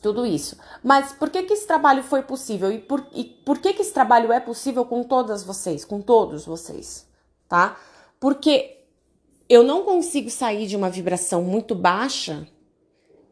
tudo 0.01 0.25
isso. 0.25 0.58
Mas 0.84 1.12
por 1.13 1.29
que 1.29 1.44
que 1.44 1.53
esse 1.53 1.68
trabalho 1.68 2.03
foi 2.03 2.24
possível 2.24 2.72
e 2.72 2.79
por, 2.79 3.06
e 3.13 3.24
por 3.24 3.60
que 3.60 3.74
que 3.74 3.82
esse 3.82 3.94
trabalho 3.94 4.32
é 4.32 4.39
possível 4.39 4.86
com 4.86 5.03
todas 5.03 5.44
vocês, 5.44 5.86
com 5.86 6.01
todos 6.01 6.46
vocês, 6.46 7.08
tá? 7.48 7.77
Porque 8.20 8.86
eu 9.48 9.63
não 9.63 9.84
consigo 9.84 10.29
sair 10.29 10.68
de 10.68 10.75
uma 10.75 10.89
vibração 10.89 11.41
muito 11.44 11.75
baixa 11.75 12.48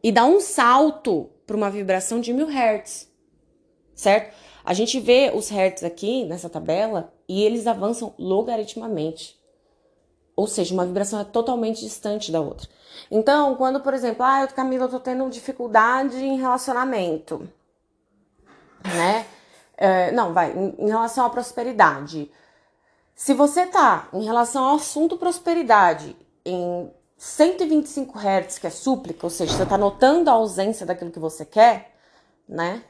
e 0.02 0.12
dar 0.12 0.26
um 0.26 0.40
salto 0.40 1.30
para 1.46 1.56
uma 1.56 1.70
vibração 1.70 2.20
de 2.20 2.32
mil 2.32 2.46
hertz, 2.46 3.08
certo? 3.94 4.36
A 4.64 4.74
gente 4.74 5.00
vê 5.00 5.32
os 5.34 5.48
hertz 5.48 5.82
aqui 5.82 6.24
nessa 6.24 6.48
tabela 6.48 7.12
e 7.28 7.44
eles 7.44 7.66
avançam 7.66 8.14
logaritmamente. 8.18 9.38
Ou 10.34 10.46
seja, 10.46 10.72
uma 10.72 10.86
vibração 10.86 11.20
é 11.20 11.24
totalmente 11.24 11.80
distante 11.80 12.32
da 12.32 12.40
outra. 12.40 12.68
Então, 13.10 13.54
quando, 13.56 13.80
por 13.80 13.92
exemplo, 13.92 14.24
ah, 14.24 14.42
eu, 14.42 14.48
Camila, 14.48 14.84
eu 14.84 14.88
tô 14.88 15.00
tendo 15.00 15.28
dificuldade 15.28 16.16
em 16.16 16.38
relacionamento, 16.38 17.48
né? 18.84 19.26
É, 19.76 20.10
não, 20.12 20.32
vai, 20.32 20.52
em, 20.52 20.74
em 20.78 20.88
relação 20.88 21.26
à 21.26 21.30
prosperidade. 21.30 22.30
Se 23.14 23.34
você 23.34 23.66
tá 23.66 24.08
em 24.12 24.24
relação 24.24 24.64
ao 24.64 24.76
assunto 24.76 25.16
prosperidade 25.16 26.16
em 26.44 26.90
125 27.16 28.16
Hz, 28.16 28.58
que 28.58 28.66
é 28.66 28.70
súplica, 28.70 29.26
ou 29.26 29.30
seja, 29.30 29.56
você 29.56 29.66
tá 29.66 29.76
notando 29.76 30.30
a 30.30 30.34
ausência 30.34 30.86
daquilo 30.86 31.10
que 31.10 31.18
você 31.18 31.44
quer, 31.44 31.96
né? 32.48 32.82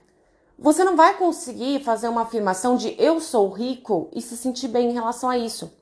Você 0.59 0.83
não 0.83 0.97
vai 0.97 1.17
conseguir 1.17 1.85
fazer 1.85 2.09
uma 2.09 2.23
afirmação 2.23 2.77
de 2.77 2.95
eu 2.99 3.21
sou 3.21 3.49
rico 3.49 4.11
e 4.13 4.21
se 4.21 4.37
sentir 4.37 4.67
bem 4.69 4.91
em 4.91 4.95
relação 4.95 5.31
a 5.31 5.39
isso. 5.39 5.73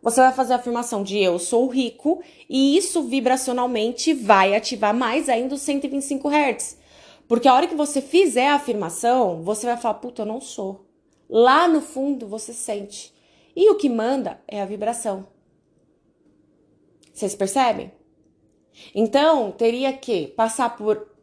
Você 0.00 0.20
vai 0.20 0.32
fazer 0.32 0.52
a 0.52 0.56
afirmação 0.56 1.02
de 1.02 1.18
eu 1.18 1.38
sou 1.38 1.66
rico 1.66 2.22
e 2.48 2.76
isso 2.76 3.02
vibracionalmente 3.02 4.14
vai 4.14 4.54
ativar 4.54 4.94
mais 4.94 5.28
ainda 5.28 5.54
os 5.54 5.62
125 5.62 6.28
Hz. 6.28 6.78
Porque 7.26 7.48
a 7.48 7.54
hora 7.54 7.66
que 7.66 7.74
você 7.74 8.00
fizer 8.00 8.48
a 8.48 8.56
afirmação, 8.56 9.42
você 9.42 9.66
vai 9.66 9.76
falar, 9.76 9.94
puta, 9.94 10.22
eu 10.22 10.26
não 10.26 10.40
sou. 10.40 10.86
Lá 11.28 11.66
no 11.66 11.80
fundo 11.80 12.28
você 12.28 12.52
sente. 12.52 13.12
E 13.56 13.70
o 13.70 13.76
que 13.76 13.88
manda 13.88 14.40
é 14.46 14.60
a 14.60 14.66
vibração. 14.66 15.26
Vocês 17.12 17.34
percebem? 17.34 17.90
Então, 18.94 19.52
teria 19.52 19.92
que 19.92 20.28
passar 20.28 20.76
por. 20.76 21.13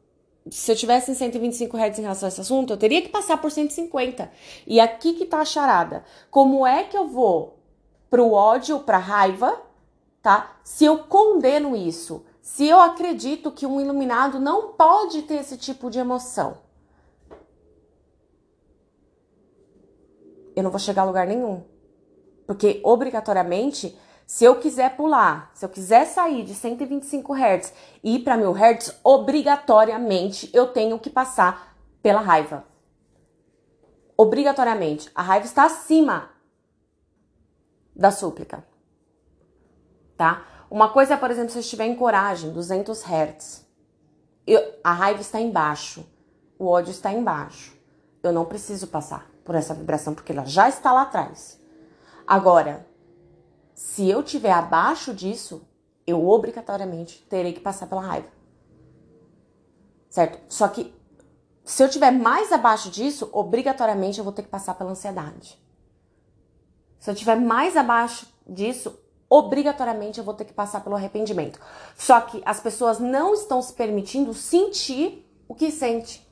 Se 0.49 0.71
eu 0.71 0.75
tivesse 0.75 1.11
em 1.11 1.13
125 1.13 1.77
Hz 1.77 1.99
em 1.99 2.01
relação 2.01 2.27
a 2.27 2.29
esse 2.29 2.41
assunto, 2.41 2.73
eu 2.73 2.77
teria 2.77 3.01
que 3.01 3.09
passar 3.09 3.37
por 3.37 3.51
150. 3.51 4.31
E 4.65 4.79
aqui 4.79 5.13
que 5.13 5.25
tá 5.25 5.39
a 5.39 5.45
charada. 5.45 6.03
Como 6.31 6.65
é 6.65 6.83
que 6.83 6.97
eu 6.97 7.07
vou 7.07 7.59
pro 8.09 8.31
ódio, 8.31 8.79
pra 8.79 8.97
raiva, 8.97 9.61
tá? 10.21 10.59
Se 10.63 10.83
eu 10.83 10.99
condeno 10.99 11.75
isso, 11.75 12.25
se 12.41 12.67
eu 12.67 12.79
acredito 12.79 13.51
que 13.51 13.65
um 13.65 13.79
iluminado 13.79 14.39
não 14.39 14.73
pode 14.73 15.21
ter 15.21 15.35
esse 15.35 15.57
tipo 15.57 15.89
de 15.89 15.99
emoção, 15.99 16.57
eu 20.55 20.63
não 20.63 20.71
vou 20.71 20.79
chegar 20.79 21.03
a 21.03 21.05
lugar 21.05 21.27
nenhum. 21.27 21.63
Porque 22.45 22.81
obrigatoriamente, 22.83 23.97
se 24.31 24.45
eu 24.45 24.55
quiser 24.55 24.95
pular, 24.95 25.51
se 25.53 25.65
eu 25.65 25.67
quiser 25.67 26.05
sair 26.05 26.45
de 26.45 26.55
125 26.55 27.35
Hz 27.35 27.73
e 28.01 28.15
ir 28.15 28.19
para 28.19 28.37
1000 28.37 28.53
Hz, 28.53 28.99
obrigatoriamente 29.03 30.49
eu 30.53 30.67
tenho 30.67 30.97
que 30.97 31.09
passar 31.09 31.75
pela 32.01 32.21
raiva. 32.21 32.63
Obrigatoriamente. 34.15 35.11
A 35.13 35.21
raiva 35.21 35.45
está 35.45 35.65
acima 35.65 36.29
da 37.93 38.09
súplica. 38.09 38.65
Tá? 40.15 40.45
Uma 40.69 40.87
coisa 40.87 41.15
é, 41.15 41.17
por 41.17 41.29
exemplo, 41.29 41.49
se 41.49 41.57
eu 41.57 41.61
estiver 41.61 41.87
em 41.87 41.95
coragem, 41.97 42.53
200 42.53 43.03
Hz. 43.03 43.67
Eu, 44.47 44.75
a 44.81 44.93
raiva 44.93 45.19
está 45.19 45.41
embaixo, 45.41 46.09
o 46.57 46.67
ódio 46.67 46.91
está 46.91 47.11
embaixo. 47.11 47.77
Eu 48.23 48.31
não 48.31 48.45
preciso 48.45 48.87
passar 48.87 49.29
por 49.43 49.55
essa 49.55 49.73
vibração 49.73 50.15
porque 50.15 50.31
ela 50.31 50.45
já 50.45 50.69
está 50.69 50.93
lá 50.93 51.01
atrás. 51.01 51.59
Agora, 52.25 52.89
se 53.81 54.07
eu 54.07 54.21
tiver 54.21 54.51
abaixo 54.51 55.11
disso, 55.11 55.67
eu 56.05 56.29
obrigatoriamente 56.29 57.25
terei 57.27 57.51
que 57.51 57.59
passar 57.59 57.87
pela 57.87 57.99
raiva. 57.99 58.27
Certo? 60.07 60.39
Só 60.47 60.67
que 60.67 60.93
se 61.65 61.83
eu 61.83 61.89
tiver 61.89 62.11
mais 62.11 62.51
abaixo 62.51 62.91
disso, 62.91 63.27
obrigatoriamente 63.33 64.19
eu 64.19 64.23
vou 64.23 64.31
ter 64.31 64.43
que 64.43 64.49
passar 64.49 64.75
pela 64.75 64.91
ansiedade. 64.91 65.59
Se 66.99 67.09
eu 67.09 67.15
tiver 67.15 67.35
mais 67.35 67.75
abaixo 67.75 68.27
disso, 68.47 68.97
obrigatoriamente 69.27 70.19
eu 70.19 70.23
vou 70.23 70.35
ter 70.35 70.45
que 70.45 70.53
passar 70.53 70.81
pelo 70.83 70.95
arrependimento. 70.95 71.59
Só 71.97 72.21
que 72.21 72.39
as 72.45 72.59
pessoas 72.59 72.99
não 72.99 73.33
estão 73.33 73.63
se 73.63 73.73
permitindo 73.73 74.31
sentir 74.35 75.27
o 75.47 75.55
que 75.55 75.71
sente. 75.71 76.25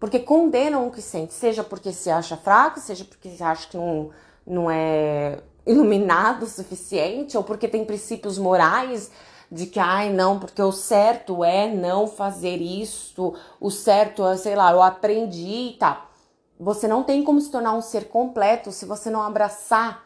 Porque 0.00 0.18
condenam 0.18 0.88
o 0.88 0.90
que 0.90 1.00
sente, 1.00 1.32
seja 1.32 1.62
porque 1.62 1.92
se 1.92 2.10
acha 2.10 2.36
fraco, 2.36 2.80
seja 2.80 3.04
porque 3.04 3.30
se 3.30 3.42
acha 3.42 3.68
que 3.68 3.76
não, 3.76 4.10
não 4.44 4.68
é 4.68 5.40
iluminado 5.66 6.44
o 6.44 6.48
suficiente, 6.48 7.36
ou 7.36 7.44
porque 7.44 7.68
tem 7.68 7.84
princípios 7.84 8.38
morais 8.38 9.10
de 9.50 9.66
que, 9.66 9.78
ai, 9.78 10.10
não, 10.10 10.38
porque 10.38 10.62
o 10.62 10.72
certo 10.72 11.44
é 11.44 11.68
não 11.68 12.06
fazer 12.06 12.56
isso, 12.56 13.34
o 13.60 13.70
certo 13.70 14.26
é, 14.26 14.36
sei 14.36 14.56
lá, 14.56 14.72
eu 14.72 14.82
aprendi 14.82 15.74
e 15.74 15.76
tal. 15.78 16.10
Você 16.58 16.88
não 16.88 17.02
tem 17.02 17.22
como 17.22 17.40
se 17.40 17.50
tornar 17.50 17.74
um 17.74 17.82
ser 17.82 18.08
completo 18.08 18.72
se 18.72 18.86
você 18.86 19.10
não 19.10 19.22
abraçar 19.22 20.04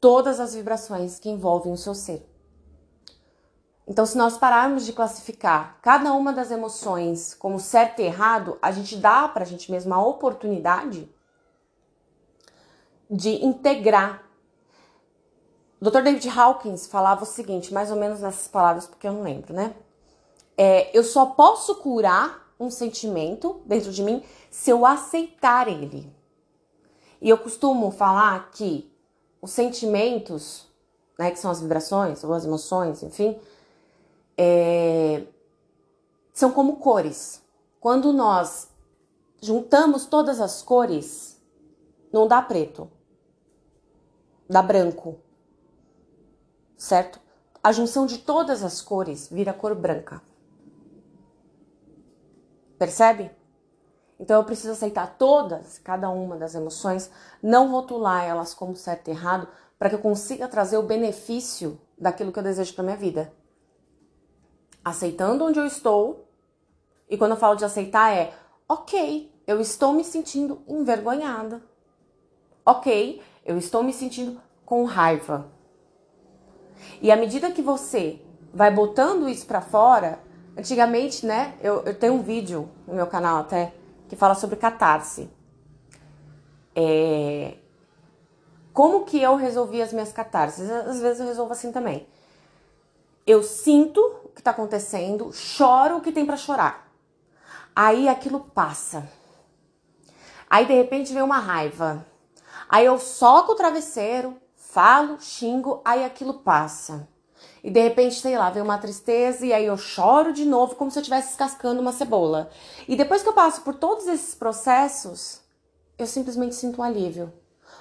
todas 0.00 0.40
as 0.40 0.54
vibrações 0.54 1.18
que 1.18 1.30
envolvem 1.30 1.72
o 1.72 1.76
seu 1.76 1.94
ser. 1.94 2.28
Então, 3.86 4.06
se 4.06 4.16
nós 4.16 4.36
pararmos 4.36 4.84
de 4.86 4.92
classificar 4.92 5.78
cada 5.82 6.12
uma 6.12 6.32
das 6.32 6.50
emoções 6.50 7.34
como 7.34 7.58
certo 7.58 8.00
e 8.00 8.04
errado, 8.04 8.58
a 8.62 8.70
gente 8.70 8.96
dá 8.96 9.28
para 9.28 9.42
a 9.42 9.46
gente 9.46 9.70
mesma 9.70 9.96
a 9.96 10.06
oportunidade 10.06 11.08
de 13.10 13.44
integrar. 13.44 14.22
O 15.82 15.90
Dr. 15.90 16.02
David 16.02 16.28
Hawkins 16.28 16.86
falava 16.86 17.24
o 17.24 17.26
seguinte, 17.26 17.74
mais 17.74 17.90
ou 17.90 17.96
menos 17.96 18.20
nessas 18.20 18.46
palavras, 18.46 18.86
porque 18.86 19.08
eu 19.08 19.12
não 19.12 19.24
lembro, 19.24 19.52
né? 19.52 19.74
É, 20.56 20.96
eu 20.96 21.02
só 21.02 21.26
posso 21.26 21.74
curar 21.74 22.54
um 22.60 22.70
sentimento 22.70 23.60
dentro 23.66 23.90
de 23.90 24.00
mim 24.00 24.22
se 24.48 24.70
eu 24.70 24.86
aceitar 24.86 25.66
ele. 25.66 26.08
E 27.20 27.28
eu 27.28 27.36
costumo 27.36 27.90
falar 27.90 28.52
que 28.52 28.88
os 29.40 29.50
sentimentos, 29.50 30.68
né, 31.18 31.32
que 31.32 31.38
são 31.40 31.50
as 31.50 31.60
vibrações 31.60 32.22
ou 32.22 32.32
as 32.32 32.44
emoções, 32.44 33.02
enfim, 33.02 33.36
é, 34.38 35.24
são 36.32 36.52
como 36.52 36.76
cores. 36.76 37.42
Quando 37.80 38.12
nós 38.12 38.68
juntamos 39.40 40.06
todas 40.06 40.40
as 40.40 40.62
cores, 40.62 41.42
não 42.12 42.28
dá 42.28 42.40
preto, 42.40 42.88
dá 44.48 44.62
branco, 44.62 45.18
certo? 46.82 47.20
A 47.62 47.72
junção 47.72 48.06
de 48.06 48.18
todas 48.18 48.62
as 48.62 48.80
cores 48.80 49.28
vira 49.30 49.52
cor 49.52 49.74
branca. 49.74 50.20
Percebe? 52.78 53.30
Então 54.18 54.36
eu 54.36 54.44
preciso 54.44 54.72
aceitar 54.72 55.16
todas, 55.18 55.78
cada 55.78 56.08
uma 56.10 56.36
das 56.36 56.54
emoções, 56.54 57.10
não 57.42 57.70
rotular 57.70 58.24
elas 58.24 58.54
como 58.54 58.76
certo 58.76 59.08
e 59.08 59.10
errado, 59.10 59.48
para 59.78 59.88
que 59.88 59.94
eu 59.94 60.00
consiga 60.00 60.48
trazer 60.48 60.76
o 60.76 60.82
benefício 60.82 61.80
daquilo 61.98 62.32
que 62.32 62.38
eu 62.38 62.42
desejo 62.42 62.74
para 62.74 62.84
minha 62.84 62.96
vida 62.96 63.32
aceitando 64.84 65.44
onde 65.44 65.58
eu 65.58 65.66
estou. 65.66 66.28
E 67.08 67.16
quando 67.16 67.32
eu 67.32 67.36
falo 67.36 67.56
de 67.56 67.64
aceitar 67.64 68.12
é, 68.12 68.34
ok, 68.68 69.32
eu 69.46 69.60
estou 69.60 69.92
me 69.92 70.04
sentindo 70.04 70.62
envergonhada. 70.66 71.62
Ok, 72.64 73.22
eu 73.44 73.58
estou 73.58 73.82
me 73.82 73.92
sentindo 73.92 74.40
com 74.64 74.84
raiva. 74.84 75.50
E 77.00 77.10
à 77.10 77.16
medida 77.16 77.50
que 77.50 77.62
você 77.62 78.20
vai 78.52 78.70
botando 78.70 79.28
isso 79.28 79.46
para 79.46 79.60
fora, 79.60 80.18
antigamente, 80.56 81.24
né, 81.24 81.54
eu, 81.62 81.82
eu, 81.84 81.94
tenho 81.94 82.14
um 82.14 82.22
vídeo 82.22 82.68
no 82.86 82.94
meu 82.94 83.06
canal 83.06 83.38
até 83.38 83.72
que 84.08 84.16
fala 84.16 84.34
sobre 84.34 84.56
catarse. 84.56 85.30
É, 86.74 87.54
como 88.72 89.04
que 89.04 89.20
eu 89.20 89.36
resolvi 89.36 89.82
as 89.82 89.92
minhas 89.92 90.12
catarses? 90.12 90.70
Às 90.70 91.00
vezes 91.00 91.20
eu 91.20 91.26
resolvo 91.26 91.52
assim 91.52 91.70
também. 91.70 92.06
Eu 93.26 93.42
sinto 93.42 94.00
o 94.24 94.28
que 94.30 94.40
está 94.40 94.50
acontecendo, 94.50 95.32
choro 95.32 95.98
o 95.98 96.00
que 96.00 96.12
tem 96.12 96.26
para 96.26 96.36
chorar. 96.36 96.90
Aí 97.74 98.08
aquilo 98.08 98.40
passa. 98.40 99.08
Aí 100.48 100.66
de 100.66 100.74
repente 100.74 101.12
vem 101.12 101.22
uma 101.22 101.38
raiva. 101.38 102.04
Aí 102.68 102.84
eu 102.84 102.98
soco 102.98 103.52
o 103.52 103.54
travesseiro, 103.54 104.36
falo, 104.72 105.20
xingo, 105.20 105.82
aí 105.84 106.02
aquilo 106.02 106.32
passa. 106.32 107.06
E 107.62 107.70
de 107.70 107.80
repente, 107.80 108.14
sei 108.14 108.38
lá, 108.38 108.48
vem 108.48 108.62
uma 108.62 108.78
tristeza 108.78 109.44
e 109.44 109.52
aí 109.52 109.66
eu 109.66 109.76
choro 109.76 110.32
de 110.32 110.46
novo 110.46 110.76
como 110.76 110.90
se 110.90 110.98
eu 110.98 111.02
estivesse 111.02 111.28
descascando 111.28 111.82
uma 111.82 111.92
cebola. 111.92 112.50
E 112.88 112.96
depois 112.96 113.22
que 113.22 113.28
eu 113.28 113.34
passo 113.34 113.60
por 113.60 113.74
todos 113.74 114.06
esses 114.06 114.34
processos, 114.34 115.42
eu 115.98 116.06
simplesmente 116.06 116.54
sinto 116.54 116.80
um 116.80 116.84
alívio. 116.84 117.30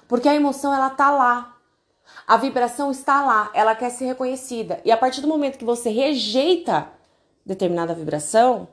Porque 0.06 0.28
a 0.28 0.36
emoção 0.36 0.74
ela 0.74 0.90
tá 0.90 1.10
lá, 1.12 1.56
a 2.28 2.36
vibração 2.36 2.92
está 2.92 3.26
lá, 3.26 3.50
ela 3.54 3.74
quer 3.74 3.90
ser 3.90 4.06
reconhecida. 4.06 4.82
E 4.84 4.92
a 4.92 4.98
partir 4.98 5.22
do 5.22 5.30
momento 5.30 5.58
que 5.58 5.66
você 5.66 5.90
rejeita 5.90 6.92
determinada 7.46 7.96
vibração, 7.96 8.68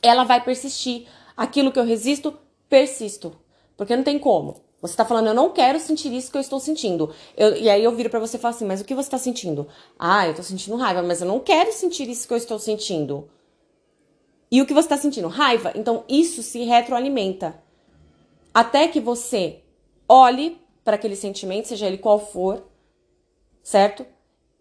ela 0.00 0.22
vai 0.22 0.42
persistir. 0.44 1.08
Aquilo 1.36 1.72
que 1.72 1.78
eu 1.78 1.84
resisto, 1.84 2.38
persisto. 2.68 3.36
Porque 3.76 3.96
não 3.96 4.04
tem 4.04 4.18
como. 4.18 4.65
Você 4.80 4.92
está 4.92 5.04
falando, 5.04 5.28
eu 5.28 5.34
não 5.34 5.50
quero 5.50 5.80
sentir 5.80 6.12
isso 6.12 6.30
que 6.30 6.36
eu 6.36 6.40
estou 6.40 6.60
sentindo. 6.60 7.12
Eu, 7.36 7.56
e 7.56 7.68
aí 7.68 7.82
eu 7.82 7.92
viro 7.92 8.10
para 8.10 8.20
você 8.20 8.36
e 8.36 8.40
falo 8.40 8.54
assim, 8.54 8.66
mas 8.66 8.80
o 8.80 8.84
que 8.84 8.94
você 8.94 9.06
está 9.06 9.18
sentindo? 9.18 9.66
Ah, 9.98 10.26
eu 10.26 10.30
estou 10.30 10.44
sentindo 10.44 10.76
raiva, 10.76 11.02
mas 11.02 11.20
eu 11.20 11.26
não 11.26 11.40
quero 11.40 11.72
sentir 11.72 12.08
isso 12.08 12.28
que 12.28 12.34
eu 12.34 12.38
estou 12.38 12.58
sentindo. 12.58 13.28
E 14.50 14.60
o 14.62 14.66
que 14.66 14.74
você 14.74 14.86
está 14.86 14.96
sentindo? 14.96 15.28
Raiva. 15.28 15.72
Então 15.74 16.04
isso 16.08 16.42
se 16.42 16.62
retroalimenta. 16.62 17.60
Até 18.54 18.86
que 18.88 19.00
você 19.00 19.62
olhe 20.08 20.60
para 20.84 20.96
aquele 20.96 21.16
sentimento, 21.16 21.68
seja 21.68 21.86
ele 21.86 21.98
qual 21.98 22.18
for, 22.18 22.62
certo? 23.62 24.06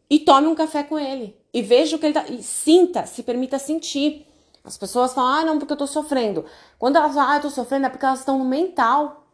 E 0.09 0.19
tome 0.19 0.47
um 0.47 0.55
café 0.55 0.83
com 0.83 0.97
ele. 0.97 1.37
E 1.53 1.61
veja 1.61 1.95
o 1.95 1.99
que 1.99 2.05
ele 2.05 2.13
tá. 2.13 2.25
E 2.27 2.41
sinta, 2.41 3.05
se 3.05 3.21
permita 3.21 3.59
sentir. 3.59 4.25
As 4.63 4.77
pessoas 4.77 5.13
falam, 5.13 5.31
ah, 5.31 5.45
não, 5.45 5.59
porque 5.59 5.73
eu 5.73 5.77
tô 5.77 5.87
sofrendo. 5.87 6.45
Quando 6.79 6.95
elas 6.95 7.13
falam, 7.13 7.31
ah, 7.31 7.35
eu 7.37 7.41
tô 7.41 7.49
sofrendo, 7.49 7.85
é 7.85 7.89
porque 7.89 8.05
elas 8.05 8.19
estão 8.19 8.39
no 8.39 8.45
mental. 8.45 9.24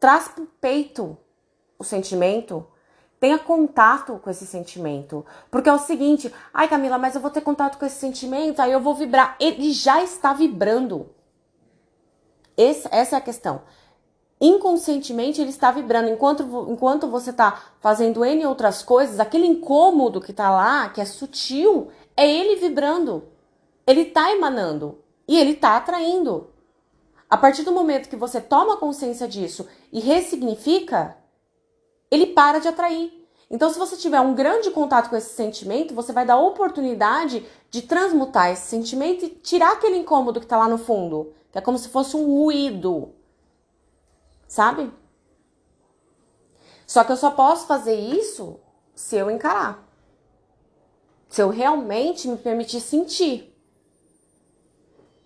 Traz 0.00 0.28
pro 0.28 0.46
peito 0.60 1.16
o 1.78 1.84
sentimento 1.84 2.66
Tenha 3.20 3.38
contato 3.38 4.20
com 4.22 4.30
esse 4.30 4.46
sentimento. 4.46 5.26
Porque 5.50 5.68
é 5.68 5.72
o 5.72 5.78
seguinte, 5.78 6.32
ai 6.54 6.68
Camila, 6.68 6.98
mas 6.98 7.14
eu 7.14 7.20
vou 7.20 7.30
ter 7.30 7.40
contato 7.40 7.78
com 7.78 7.84
esse 7.84 7.98
sentimento, 7.98 8.60
aí 8.60 8.72
eu 8.72 8.80
vou 8.80 8.94
vibrar. 8.94 9.36
Ele 9.40 9.72
já 9.72 10.02
está 10.02 10.32
vibrando. 10.32 11.08
Esse, 12.56 12.88
essa 12.92 13.16
é 13.16 13.18
a 13.18 13.22
questão. 13.22 13.62
Inconscientemente 14.40 15.40
ele 15.40 15.50
está 15.50 15.72
vibrando. 15.72 16.08
Enquanto, 16.08 16.66
enquanto 16.70 17.08
você 17.08 17.30
está 17.30 17.60
fazendo 17.80 18.24
N 18.24 18.46
outras 18.46 18.82
coisas, 18.84 19.18
aquele 19.18 19.46
incômodo 19.46 20.20
que 20.20 20.30
está 20.30 20.50
lá, 20.50 20.88
que 20.88 21.00
é 21.00 21.04
sutil, 21.04 21.88
é 22.16 22.30
ele 22.30 22.60
vibrando. 22.60 23.24
Ele 23.84 24.02
está 24.02 24.30
emanando. 24.30 24.98
E 25.26 25.36
ele 25.36 25.52
está 25.52 25.76
atraindo. 25.76 26.50
A 27.30 27.36
partir 27.36 27.62
do 27.62 27.72
momento 27.72 28.08
que 28.08 28.16
você 28.16 28.40
toma 28.40 28.78
consciência 28.78 29.28
disso 29.28 29.66
e 29.92 30.00
ressignifica, 30.00 31.16
ele 32.10 32.28
para 32.28 32.58
de 32.58 32.68
atrair. 32.68 33.12
Então, 33.50 33.70
se 33.70 33.78
você 33.78 33.96
tiver 33.96 34.20
um 34.20 34.34
grande 34.34 34.70
contato 34.70 35.08
com 35.08 35.16
esse 35.16 35.34
sentimento, 35.34 35.94
você 35.94 36.12
vai 36.12 36.24
dar 36.24 36.38
oportunidade 36.38 37.46
de 37.70 37.82
transmutar 37.82 38.50
esse 38.50 38.66
sentimento 38.66 39.24
e 39.24 39.30
tirar 39.30 39.72
aquele 39.72 39.96
incômodo 39.96 40.40
que 40.40 40.46
está 40.46 40.56
lá 40.56 40.68
no 40.68 40.78
fundo, 40.78 41.32
que 41.50 41.58
é 41.58 41.60
como 41.60 41.78
se 41.78 41.88
fosse 41.88 42.16
um 42.16 42.26
ruído. 42.26 43.14
Sabe? 44.46 44.92
Só 46.86 47.04
que 47.04 47.12
eu 47.12 47.16
só 47.16 47.30
posso 47.30 47.66
fazer 47.66 47.94
isso 47.94 48.58
se 48.94 49.16
eu 49.16 49.30
encarar. 49.30 49.86
Se 51.28 51.42
eu 51.42 51.50
realmente 51.50 52.26
me 52.28 52.38
permitir 52.38 52.80
sentir. 52.80 53.54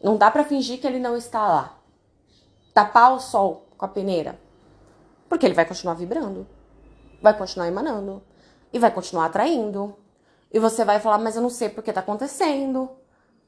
Não 0.03 0.17
dá 0.17 0.31
para 0.31 0.45
fingir 0.45 0.81
que 0.81 0.87
ele 0.87 0.99
não 0.99 1.17
está 1.17 1.47
lá. 1.47 1.82
Tapar 2.75 3.15
o 3.15 3.21
sol 3.21 3.67
com 3.77 3.85
a 3.85 3.89
peneira. 3.89 4.39
Porque 5.29 5.47
ele 5.47 5.55
vai 5.55 5.65
continuar 5.65 5.95
vibrando 5.95 6.47
vai 7.23 7.39
continuar 7.39 7.69
emanando 7.69 8.21
e 8.73 8.79
vai 8.79 8.91
continuar 8.91 9.27
atraindo. 9.27 9.95
E 10.53 10.59
você 10.59 10.85
vai 10.85 10.99
falar, 10.99 11.19
mas 11.19 11.37
eu 11.37 11.43
não 11.43 11.49
sei 11.49 11.69
porque 11.69 11.93
tá 11.93 12.01
acontecendo. 12.01 12.91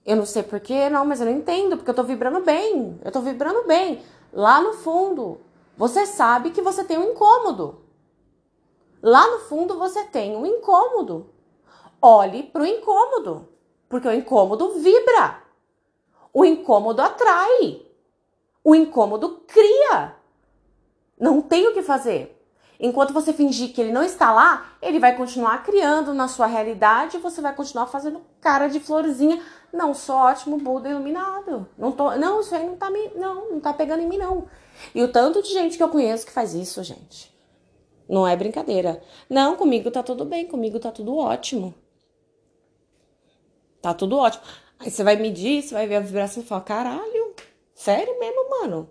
Eu 0.07 0.17
não 0.17 0.25
sei 0.25 0.43
porquê, 0.43 0.89
não, 0.89 1.05
mas 1.05 1.21
eu 1.21 1.27
não 1.27 1.33
entendo, 1.33 1.77
porque 1.77 1.91
eu 1.91 1.95
tô 1.95 2.05
vibrando 2.05 2.41
bem. 2.43 2.99
Eu 3.05 3.11
tô 3.11 3.21
vibrando 3.21 3.67
bem. 3.67 4.03
Lá 4.33 4.61
no 4.61 4.75
fundo, 4.75 5.41
você 5.77 6.07
sabe 6.07 6.51
que 6.51 6.63
você 6.63 6.85
tem 6.85 6.97
um 6.97 7.11
incômodo. 7.11 7.81
Lá 9.03 9.27
no 9.31 9.41
fundo 9.41 9.79
você 9.79 10.05
tem 10.05 10.37
um 10.37 10.47
incômodo. 10.47 11.31
Olhe 12.01 12.43
pro 12.45 12.67
incômodo, 12.67 13.49
porque 13.89 14.07
o 14.07 14.13
incômodo 14.13 14.79
vibra. 14.79 15.43
O 16.33 16.45
incômodo 16.45 17.03
atrai. 17.03 17.84
O 18.65 18.75
incômodo 18.75 19.43
cria. 19.47 20.17
Não 21.21 21.43
tem 21.43 21.69
o 21.69 21.75
que 21.75 21.83
fazer. 21.83 22.35
Enquanto 22.81 23.13
você 23.13 23.33
fingir 23.33 23.73
que 23.73 23.81
ele 23.81 23.93
não 23.93 24.03
está 24.03 24.33
lá, 24.33 24.73
ele 24.83 24.99
vai 24.99 25.17
continuar 25.17 25.63
criando 25.63 26.13
na 26.13 26.27
sua 26.27 26.47
realidade 26.47 27.17
e 27.17 27.21
você 27.21 27.41
vai 27.41 27.55
continuar 27.55 27.87
fazendo 27.87 28.23
cara 28.41 28.67
de 28.67 28.81
florzinha. 28.81 29.41
Não, 29.73 29.95
sou 29.95 30.17
ótimo, 30.17 30.59
Buda 30.59 30.89
iluminado. 30.89 31.69
Não, 31.79 31.93
tô, 31.93 32.17
não, 32.17 32.41
isso 32.41 32.55
aí 32.55 32.67
não 32.67 32.77
tá, 32.77 32.91
me, 32.91 33.09
não, 33.15 33.53
não 33.53 33.61
tá 33.61 33.73
pegando 33.73 34.03
em 34.03 34.09
mim, 34.09 34.19
não. 34.19 34.47
E 34.95 35.03
o 35.03 35.09
tanto 35.13 35.43
de 35.43 35.51
gente 35.51 35.77
que 35.77 35.83
eu 35.83 35.89
conheço 35.89 36.27
que 36.27 36.33
faz 36.33 36.53
isso, 36.53 36.83
gente. 36.83 37.33
Não 38.09 38.27
é 38.27 38.37
brincadeira. 38.37 39.03
Não, 39.31 39.57
comigo 39.57 39.91
tá 39.91 40.03
tudo 40.03 40.25
bem, 40.25 40.47
comigo 40.47 40.79
tá 40.79 40.91
tudo 40.91 41.17
ótimo. 41.17 41.75
Tá 43.81 43.95
tudo 43.95 44.17
ótimo. 44.17 44.43
Aí 44.79 44.91
você 44.91 45.03
vai 45.03 45.17
medir, 45.17 45.63
você 45.63 45.75
vai 45.75 45.87
ver 45.87 45.97
a 45.97 46.01
vibração 46.01 46.43
e 46.43 46.47
fala: 46.47 46.61
caralho, 46.61 47.24
sério 47.75 48.19
mesmo, 48.19 48.51
mano? 48.51 48.91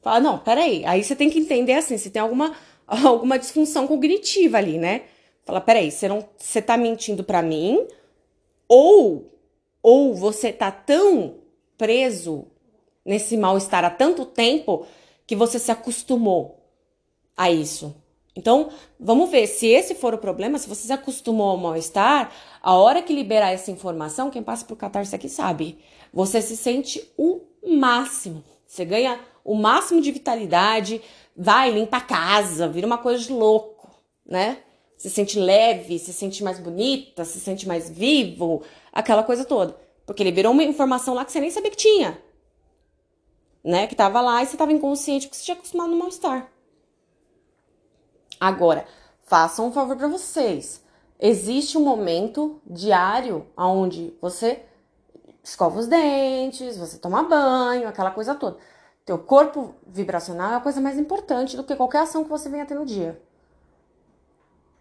Fala, 0.00 0.20
não, 0.20 0.38
peraí. 0.38 0.84
Aí 0.84 1.02
você 1.02 1.14
tem 1.14 1.30
que 1.30 1.38
entender 1.38 1.74
assim, 1.74 1.98
se 1.98 2.10
tem 2.10 2.20
alguma 2.20 2.54
alguma 2.86 3.38
disfunção 3.38 3.86
cognitiva 3.86 4.58
ali, 4.58 4.78
né? 4.78 5.02
Fala, 5.44 5.60
peraí, 5.60 5.90
você 5.90 6.08
não, 6.08 6.28
você 6.36 6.60
tá 6.60 6.76
mentindo 6.76 7.24
para 7.24 7.42
mim? 7.42 7.86
Ou, 8.68 9.32
ou 9.82 10.14
você 10.14 10.52
tá 10.52 10.70
tão 10.70 11.36
preso 11.78 12.46
nesse 13.04 13.36
mal-estar 13.36 13.84
há 13.84 13.90
tanto 13.90 14.24
tempo 14.24 14.86
que 15.26 15.34
você 15.34 15.58
se 15.58 15.70
acostumou 15.70 16.60
a 17.36 17.50
isso. 17.50 17.94
Então, 18.36 18.70
vamos 18.98 19.30
ver 19.30 19.46
se 19.46 19.66
esse 19.66 19.94
for 19.94 20.14
o 20.14 20.18
problema, 20.18 20.58
se 20.58 20.68
você 20.68 20.86
se 20.86 20.92
acostumou 20.92 21.50
ao 21.50 21.56
mal-estar, 21.56 22.32
a 22.62 22.74
hora 22.74 23.02
que 23.02 23.12
liberar 23.12 23.50
essa 23.50 23.70
informação, 23.70 24.30
quem 24.30 24.42
passa 24.42 24.64
por 24.64 24.76
catarse 24.76 25.14
aqui 25.14 25.28
sabe, 25.28 25.78
você 26.12 26.40
se 26.40 26.56
sente 26.56 27.10
o 27.16 27.40
máximo. 27.64 28.44
Você 28.66 28.84
ganha 28.84 29.20
o 29.44 29.54
máximo 29.54 30.00
de 30.00 30.12
vitalidade, 30.12 31.02
vai, 31.36 31.70
limpa 31.70 31.96
a 31.96 32.00
casa, 32.00 32.68
vira 32.68 32.86
uma 32.86 32.98
coisa 32.98 33.22
de 33.22 33.32
louco, 33.32 33.90
né? 34.24 34.58
Se 34.96 35.08
sente 35.08 35.38
leve, 35.38 35.98
se 35.98 36.12
sente 36.12 36.44
mais 36.44 36.58
bonita, 36.58 37.24
se 37.24 37.40
sente 37.40 37.66
mais 37.66 37.88
vivo, 37.88 38.62
aquela 38.92 39.22
coisa 39.22 39.44
toda. 39.44 39.76
Porque 40.04 40.22
ele 40.22 40.32
virou 40.32 40.52
uma 40.52 40.62
informação 40.62 41.14
lá 41.14 41.24
que 41.24 41.32
você 41.32 41.40
nem 41.40 41.50
sabia 41.50 41.70
que 41.70 41.76
tinha. 41.76 42.20
Né? 43.64 43.86
Que 43.86 43.94
tava 43.94 44.20
lá 44.20 44.42
e 44.42 44.46
você 44.46 44.56
tava 44.56 44.72
inconsciente 44.72 45.26
porque 45.26 45.38
você 45.38 45.44
tinha 45.44 45.56
acostumado 45.56 45.90
no 45.90 45.98
mal-estar. 45.98 46.50
Agora, 48.38 48.86
façam 49.22 49.68
um 49.68 49.72
favor 49.72 49.96
para 49.96 50.08
vocês. 50.08 50.82
Existe 51.18 51.76
um 51.76 51.82
momento 51.82 52.60
diário 52.66 53.46
onde 53.56 54.14
você 54.20 54.62
escova 55.42 55.78
os 55.78 55.86
dentes, 55.86 56.76
você 56.76 56.98
toma 56.98 57.22
banho, 57.22 57.88
aquela 57.88 58.10
coisa 58.10 58.34
toda. 58.34 58.58
Teu 59.04 59.18
corpo 59.18 59.74
vibracional 59.86 60.52
é 60.52 60.56
a 60.56 60.60
coisa 60.60 60.80
mais 60.80 60.98
importante 60.98 61.56
do 61.56 61.64
que 61.64 61.74
qualquer 61.74 62.02
ação 62.02 62.22
que 62.22 62.30
você 62.30 62.48
venha 62.48 62.66
ter 62.66 62.74
no 62.74 62.86
dia. 62.86 63.20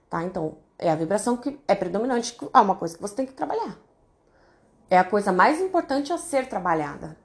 Tá? 0.09 0.23
Então, 0.23 0.57
é 0.77 0.91
a 0.91 0.95
vibração 0.95 1.37
que 1.37 1.59
é 1.67 1.75
predominante, 1.75 2.37
é 2.53 2.59
uma 2.59 2.75
coisa 2.75 2.95
que 2.95 3.01
você 3.01 3.15
tem 3.15 3.25
que 3.25 3.33
trabalhar. 3.33 3.77
É 4.89 4.97
a 4.97 5.03
coisa 5.03 5.31
mais 5.31 5.61
importante 5.61 6.11
a 6.11 6.17
ser 6.17 6.47
trabalhada. 6.47 7.17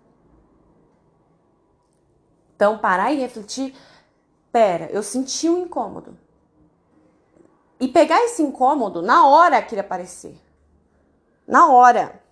Então, 2.54 2.78
parar 2.78 3.12
e 3.12 3.20
refletir. 3.20 3.74
Pera, 4.52 4.86
eu 4.90 5.02
senti 5.02 5.48
um 5.48 5.64
incômodo. 5.64 6.16
E 7.80 7.88
pegar 7.88 8.22
esse 8.24 8.42
incômodo 8.42 9.02
na 9.02 9.26
hora 9.26 9.60
que 9.60 9.74
ele 9.74 9.80
aparecer. 9.80 10.40
Na 11.46 11.68
hora. 11.68 12.23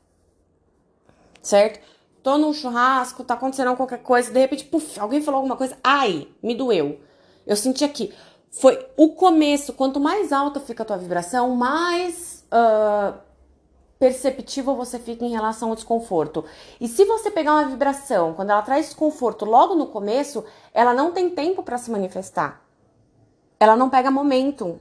Certo? 1.42 1.80
tô 2.22 2.38
num 2.38 2.52
churrasco, 2.52 3.24
tá 3.24 3.34
acontecendo 3.34 3.74
qualquer 3.76 4.02
coisa, 4.02 4.30
de 4.30 4.38
repente, 4.38 4.64
puf, 4.64 4.98
alguém 5.00 5.20
falou 5.20 5.38
alguma 5.38 5.56
coisa, 5.56 5.76
ai, 5.82 6.28
me 6.42 6.54
doeu. 6.54 7.00
Eu 7.46 7.56
senti 7.56 7.84
aqui. 7.84 8.14
Foi 8.50 8.86
o 8.96 9.14
começo, 9.14 9.72
quanto 9.72 9.98
mais 9.98 10.32
alta 10.32 10.60
fica 10.60 10.82
a 10.82 10.86
tua 10.86 10.98
vibração, 10.98 11.56
mais 11.56 12.44
uh, 12.52 13.18
perceptível 13.98 14.76
você 14.76 14.98
fica 14.98 15.24
em 15.24 15.30
relação 15.30 15.70
ao 15.70 15.74
desconforto. 15.74 16.44
E 16.80 16.86
se 16.86 17.04
você 17.04 17.30
pegar 17.30 17.54
uma 17.54 17.68
vibração, 17.68 18.34
quando 18.34 18.50
ela 18.50 18.62
traz 18.62 18.86
desconforto 18.86 19.44
logo 19.44 19.74
no 19.74 19.86
começo, 19.86 20.44
ela 20.72 20.94
não 20.94 21.12
tem 21.12 21.30
tempo 21.30 21.62
para 21.62 21.78
se 21.78 21.90
manifestar. 21.90 22.62
Ela 23.58 23.76
não 23.76 23.88
pega 23.90 24.10
momento. 24.10 24.78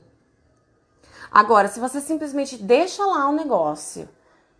Agora, 1.30 1.66
se 1.66 1.80
você 1.80 2.00
simplesmente 2.00 2.58
deixa 2.58 3.04
lá 3.06 3.26
o 3.26 3.30
um 3.30 3.34
negócio, 3.34 4.08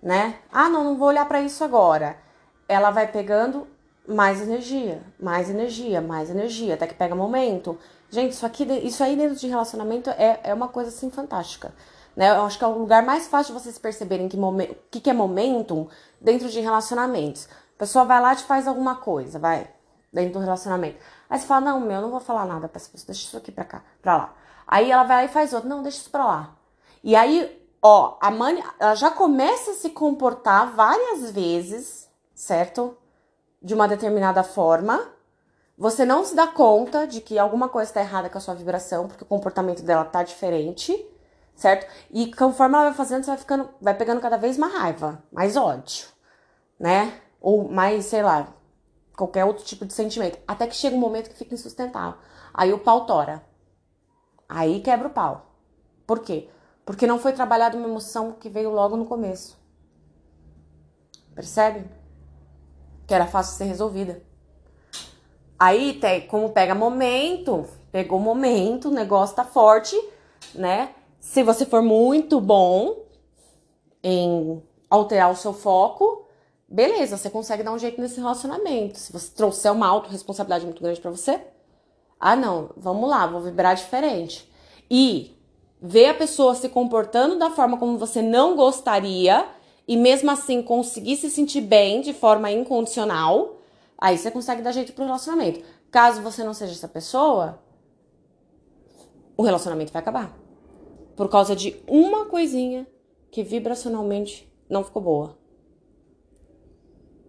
né? 0.03 0.39
Ah, 0.51 0.69
não, 0.69 0.85
não 0.85 0.97
vou 0.97 1.09
olhar 1.09 1.27
para 1.27 1.41
isso 1.41 1.63
agora 1.63 2.17
ela 2.73 2.91
vai 2.91 3.07
pegando 3.07 3.67
mais 4.07 4.41
energia, 4.41 5.03
mais 5.21 5.49
energia, 5.49 6.01
mais 6.01 6.31
energia, 6.31 6.75
até 6.75 6.87
que 6.87 6.95
pega 6.95 7.15
momento. 7.15 7.79
Gente, 8.11 8.33
isso 8.33 8.45
aqui, 8.45 8.65
isso 8.65 9.03
aí 9.03 9.17
dentro 9.17 9.37
de 9.37 9.47
relacionamento 9.47 10.11
é, 10.11 10.41
é 10.43 10.55
uma 10.55 10.69
coisa 10.69 10.91
assim 10.91 11.11
fantástica. 11.11 11.73
Né? 12.17 12.31
Eu 12.31 12.43
acho 12.43 12.59
que 12.59 12.65
é 12.65 12.67
o 12.67 12.79
lugar 12.79 13.03
mais 13.03 13.29
fácil 13.29 13.55
de 13.55 13.61
vocês 13.61 13.79
perceberem 13.79 14.29
que 14.29 14.37
o 14.37 14.77
que, 14.91 15.01
que 15.01 15.11
é 15.11 15.13
momentum 15.13 15.89
dentro 16.21 16.49
de 16.49 16.61
relacionamentos. 16.61 17.49
A 17.77 17.79
pessoa 17.79 18.05
vai 18.05 18.21
lá 18.21 18.33
e 18.33 18.37
te 18.37 18.45
faz 18.45 18.67
alguma 18.67 18.97
coisa, 18.97 19.39
vai, 19.39 19.69
dentro 20.13 20.35
do 20.35 20.39
relacionamento. 20.41 20.99
Aí 21.31 21.39
você 21.39 21.47
fala, 21.47 21.61
não, 21.61 21.81
meu, 21.81 21.93
eu 21.93 22.03
não 22.03 22.11
vou 22.11 22.21
falar 22.21 22.45
nada 22.45 22.69
pra 22.69 22.79
essa 22.79 22.91
pessoa, 22.91 23.07
deixa 23.07 23.27
isso 23.27 23.37
aqui 23.37 23.51
pra 23.51 23.65
cá, 23.65 23.83
pra 24.01 24.17
lá. 24.17 24.35
Aí 24.67 24.91
ela 24.91 25.05
vai 25.05 25.19
lá 25.19 25.25
e 25.25 25.29
faz 25.29 25.53
outro, 25.53 25.69
não, 25.69 25.83
deixa 25.83 25.99
isso 25.99 26.11
pra 26.11 26.25
lá. 26.25 26.57
E 27.03 27.17
aí, 27.17 27.62
ó, 27.83 28.17
a 28.21 28.31
mãe, 28.31 28.63
ela 28.79 28.95
já 28.95 29.11
começa 29.11 29.73
a 29.73 29.75
se 29.75 29.91
comportar 29.91 30.73
várias 30.75 31.31
vezes 31.31 32.03
certo? 32.43 32.97
De 33.63 33.73
uma 33.73 33.87
determinada 33.87 34.43
forma. 34.43 35.13
Você 35.79 36.05
não 36.05 36.25
se 36.25 36.35
dá 36.35 36.47
conta 36.47 37.07
de 37.07 37.21
que 37.21 37.39
alguma 37.39 37.69
coisa 37.69 37.91
está 37.91 38.01
errada 38.01 38.29
com 38.29 38.37
a 38.37 38.41
sua 38.41 38.55
vibração, 38.55 39.07
porque 39.07 39.23
o 39.23 39.27
comportamento 39.27 39.83
dela 39.83 40.05
tá 40.05 40.23
diferente, 40.23 40.93
certo? 41.55 41.87
E 42.11 42.35
conforme 42.35 42.75
ela 42.75 42.87
vai 42.87 42.95
fazendo, 42.95 43.25
você 43.25 43.31
vai 43.31 43.39
ficando, 43.39 43.69
vai 43.81 43.95
pegando 43.95 44.21
cada 44.21 44.37
vez 44.37 44.59
mais 44.59 44.75
raiva, 44.75 45.23
mais 45.31 45.57
ódio, 45.57 46.09
né? 46.79 47.21
Ou 47.41 47.69
mais, 47.69 48.07
sei 48.07 48.23
lá, 48.23 48.49
qualquer 49.17 49.45
outro 49.45 49.65
tipo 49.65 49.87
de 49.87 49.93
sentimento. 49.93 50.39
Até 50.47 50.67
que 50.67 50.75
chega 50.75 50.97
um 50.97 51.01
momento 51.01 51.31
que 51.31 51.37
fica 51.37 51.55
insustentável. 51.55 52.19
Aí 52.53 52.73
o 52.73 52.79
pau 52.79 53.07
tora. 53.07 53.43
Aí 54.49 54.81
quebra 54.81 55.09
o 55.09 55.13
pau. 55.13 55.47
Por 56.07 56.21
quê? 56.21 56.49
Porque 56.85 57.07
não 57.07 57.19
foi 57.19 57.33
trabalhada 57.33 57.77
uma 57.77 57.89
emoção 57.89 58.33
que 58.33 58.49
veio 58.49 58.71
logo 58.71 58.97
no 58.97 59.05
começo. 59.05 59.59
Percebe? 61.35 62.03
que 63.13 63.15
era 63.15 63.27
fácil 63.27 63.59
ser 63.59 63.65
resolvida. 63.65 64.23
Aí, 65.59 66.01
como 66.29 66.49
pega 66.49 66.75
momento, 66.75 67.67
pegou 67.93 68.19
momento, 68.19 68.89
o 68.89 68.91
negócio 68.93 69.37
tá 69.37 69.45
forte, 69.45 69.95
né? 70.55 70.95
Se 71.21 71.43
você 71.43 71.67
for 71.67 71.83
muito 71.83 72.41
bom 72.41 73.05
em 74.03 74.63
alterar 74.89 75.31
o 75.31 75.37
seu 75.37 75.53
foco, 75.53 76.27
beleza, 76.67 77.19
você 77.19 77.29
consegue 77.29 77.63
dar 77.63 77.73
um 77.73 77.79
jeito 77.79 78.01
nesse 78.01 78.19
relacionamento. 78.19 78.99
Se 78.99 79.13
você 79.13 79.31
trouxer 79.31 79.71
uma 79.71 79.87
autorresponsabilidade 79.87 80.65
muito 80.65 80.83
grande 80.83 81.01
para 81.01 81.11
você, 81.11 81.41
ah, 82.19 82.35
não, 82.35 82.71
vamos 82.77 83.11
lá, 83.11 83.27
vou 83.27 83.43
vibrar 83.43 83.77
diferente. 83.77 84.51
E 84.91 85.37
ver 85.83 86.11
a 86.11 86.15
pessoa 86.15 86.55
se 86.55 86.69
comportando 86.69 87.37
da 87.37 87.51
forma 87.51 87.77
como 87.77 87.99
você 87.99 88.23
não 88.23 88.55
gostaria 88.55 89.45
e 89.87 89.97
mesmo 89.97 90.31
assim 90.31 90.63
conseguir 90.63 91.17
se 91.17 91.29
sentir 91.29 91.61
bem 91.61 92.01
de 92.01 92.13
forma 92.13 92.53
incondicional, 92.53 93.57
aí 93.99 94.17
você 94.17 94.31
consegue 94.31 94.63
dar 94.63 94.71
jeito 94.71 94.93
pro 94.93 95.05
relacionamento. 95.05 95.61
Caso 95.91 96.23
você 96.23 96.45
não 96.45 96.55
seja 96.55 96.73
essa 96.73 96.87
pessoa, 96.87 97.61
o 99.37 99.43
relacionamento 99.43 99.93
vai 99.93 100.01
acabar. 100.01 100.39
Por 101.17 101.29
causa 101.29 101.57
de 101.57 101.83
uma 101.89 102.27
coisinha 102.27 102.87
que 103.33 103.43
vibracionalmente 103.43 104.49
não 104.71 104.85
ficou 104.85 105.03
boa. 105.03 105.37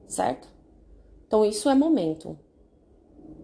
Certo? 0.08 0.48
Então 1.26 1.44
isso 1.44 1.68
é 1.68 1.74
momento. 1.74 2.38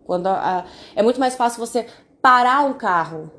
Quando 0.06 0.28
a, 0.28 0.60
a, 0.60 0.65
é 0.95 1.02
muito 1.02 1.19
mais 1.19 1.36
fácil 1.36 1.60
você 1.60 1.88
parar 2.22 2.63
um 2.63 2.76
carro 2.76 3.38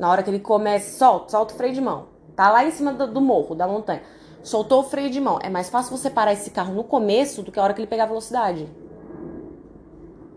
na 0.00 0.08
hora 0.10 0.22
que 0.22 0.30
ele 0.30 0.40
começa, 0.40 0.96
solta, 0.96 1.28
solta 1.28 1.52
o 1.52 1.56
freio 1.58 1.74
de 1.74 1.80
mão. 1.80 2.08
Tá 2.34 2.50
lá 2.50 2.64
em 2.64 2.70
cima 2.70 2.90
do, 2.90 3.06
do 3.06 3.20
morro, 3.20 3.54
da 3.54 3.68
montanha. 3.68 4.02
Soltou 4.42 4.80
o 4.80 4.82
freio 4.82 5.10
de 5.10 5.20
mão. 5.20 5.38
É 5.42 5.50
mais 5.50 5.68
fácil 5.68 5.94
você 5.94 6.08
parar 6.08 6.32
esse 6.32 6.50
carro 6.50 6.72
no 6.72 6.82
começo 6.82 7.42
do 7.42 7.52
que 7.52 7.60
a 7.60 7.62
hora 7.62 7.74
que 7.74 7.80
ele 7.82 7.86
pegar 7.86 8.06
velocidade. 8.06 8.66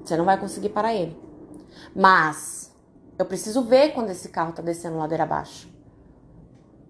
Você 0.03 0.17
não 0.17 0.25
vai 0.25 0.37
conseguir 0.37 0.67
parar 0.67 0.93
ele. 0.93 1.17
Mas 1.95 2.75
eu 3.17 3.25
preciso 3.25 3.61
ver 3.61 3.93
quando 3.93 4.09
esse 4.09 4.27
carro 4.27 4.51
tá 4.51 4.61
descendo 4.61 4.97
ladeira 4.97 5.23
abaixo. 5.23 5.73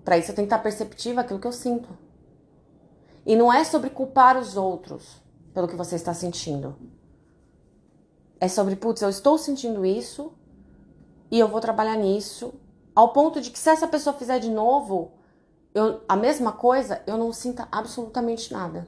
Para 0.03 0.17
isso 0.17 0.31
eu 0.31 0.35
tenho 0.35 0.47
que 0.47 0.53
estar 0.55 0.63
perceptiva 0.63 1.21
aquilo 1.21 1.39
que 1.39 1.45
eu 1.45 1.51
sinto. 1.51 1.95
E 3.23 3.35
não 3.35 3.53
é 3.53 3.63
sobre 3.63 3.91
culpar 3.91 4.35
os 4.35 4.57
outros 4.57 5.21
pelo 5.53 5.67
que 5.67 5.75
você 5.75 5.93
está 5.93 6.11
sentindo. 6.11 6.75
É 8.39 8.47
sobre, 8.47 8.75
putz, 8.75 9.03
eu 9.03 9.09
estou 9.09 9.37
sentindo 9.37 9.85
isso 9.85 10.33
e 11.29 11.37
eu 11.37 11.47
vou 11.47 11.61
trabalhar 11.61 11.95
nisso 11.95 12.51
ao 12.95 13.11
ponto 13.11 13.41
de 13.41 13.49
que 13.49 13.59
se 13.59 13.69
essa 13.69 13.87
pessoa 13.87 14.15
fizer 14.15 14.39
de 14.39 14.49
novo 14.49 15.13
eu, 15.73 16.01
a 16.07 16.15
mesma 16.15 16.51
coisa, 16.51 17.01
eu 17.07 17.17
não 17.17 17.33
sinta 17.33 17.67
absolutamente 17.71 18.53
nada. 18.53 18.87